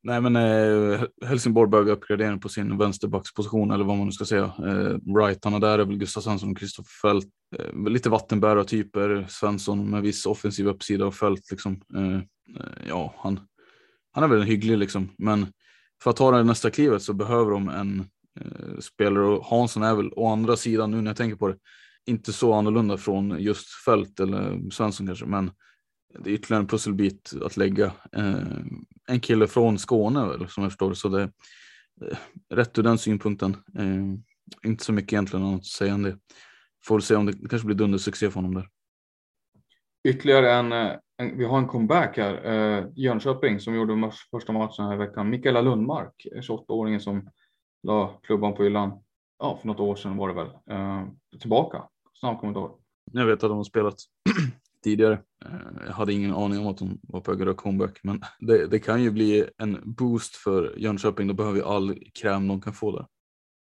[0.03, 4.43] Nej, men eh, Helsingborg behöver uppgradering på sin vänsterbacksposition eller vad man nu ska säga.
[4.43, 7.27] Eh, Rightarna där är väl Gustav Svensson och Kristoffer Fält.
[7.55, 9.25] Eh, lite vattenbärartyper.
[9.29, 11.81] Svensson med viss offensiv uppsida och Fält liksom.
[11.95, 13.39] Eh, eh, ja, han,
[14.11, 15.47] han är väl en hygglig liksom, men
[16.03, 17.99] för att ta det nästa klivet så behöver de en
[18.39, 21.57] eh, spelare och Hansson är väl å andra sidan nu när jag tänker på det
[22.05, 25.51] inte så annorlunda från just Fält eller Svensson kanske, men
[26.19, 27.85] det är ytterligare en pusselbit att lägga.
[28.11, 28.35] Eh,
[29.07, 31.31] en kille från Skåne väl, som jag förstår det, så det är
[32.11, 32.17] eh,
[32.49, 33.57] rätt ur den synpunkten.
[33.77, 36.17] Eh, inte så mycket egentligen annat att säga än det.
[36.85, 38.67] Får se om det kanske blir dundersuccé för honom där.
[40.07, 42.45] Ytterligare en, eh, en, vi har en comeback här.
[42.45, 45.29] Eh, Jönköping som gjorde första matchen här i veckan.
[45.29, 47.29] Mikaela Lundmark, 28-åringen som
[47.83, 49.03] la klubban på hyllan.
[49.41, 50.47] Ja, för något år sedan var det väl.
[50.69, 51.07] Eh,
[51.39, 51.83] tillbaka.
[52.19, 52.71] Snabb kommentar.
[53.11, 53.95] Jag vet att de har spelat
[54.83, 55.13] tidigare.
[55.45, 58.67] Eh, jag hade ingen aning om att de var på väg att comeback, men det,
[58.67, 61.27] det, kan ju bli en boost för Jönköping.
[61.27, 63.05] Då behöver vi all kräm de kan få där.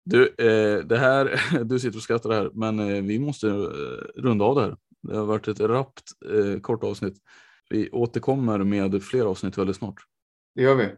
[0.05, 4.45] Du, eh, det här, du sitter och skrattar här, men eh, vi måste eh, runda
[4.45, 4.77] av det här.
[5.01, 6.03] Det har varit ett rappt
[6.33, 7.17] eh, kort avsnitt.
[7.69, 9.95] Vi återkommer med fler avsnitt väldigt snart.
[10.55, 10.89] Det gör vi.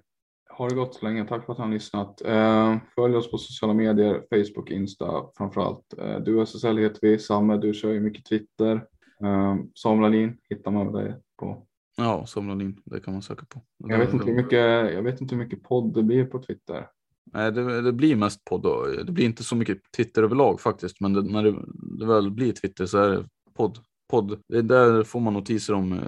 [0.59, 1.25] Ha det gott så länge.
[1.25, 2.21] Tack för att ni har lyssnat.
[2.21, 5.93] Eh, följ oss på sociala medier, Facebook, Insta framförallt.
[5.97, 7.19] Eh, du SSL heter vi.
[7.19, 8.75] Samme, du kör ju mycket Twitter.
[9.23, 11.65] Uh, Samuel Alin hittar man dig på.
[11.97, 13.61] Ja, Samuel Alin, det kan man söka på.
[13.77, 16.87] Jag vet, inte hur mycket, jag vet inte hur mycket podd det blir på Twitter.
[17.33, 18.63] Nej, det, det blir mest podd.
[19.05, 21.55] Det blir inte så mycket Twitter överlag faktiskt, men det, när det,
[21.99, 23.25] det väl blir Twitter så är det
[23.57, 23.77] podd.
[24.09, 24.39] podd.
[24.47, 25.99] Det är där får man notiser om eh,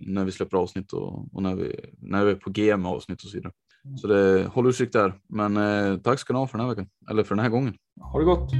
[0.00, 3.22] när vi släpper avsnitt och, och när, vi, när vi är på G med avsnitt
[3.22, 3.52] och så vidare.
[3.84, 3.98] Mm.
[3.98, 5.14] Så det, håll utkik där.
[5.28, 7.74] Men eh, tack ska ni ha för den här veckan, eller för den här gången.
[8.12, 8.50] Ha det gott!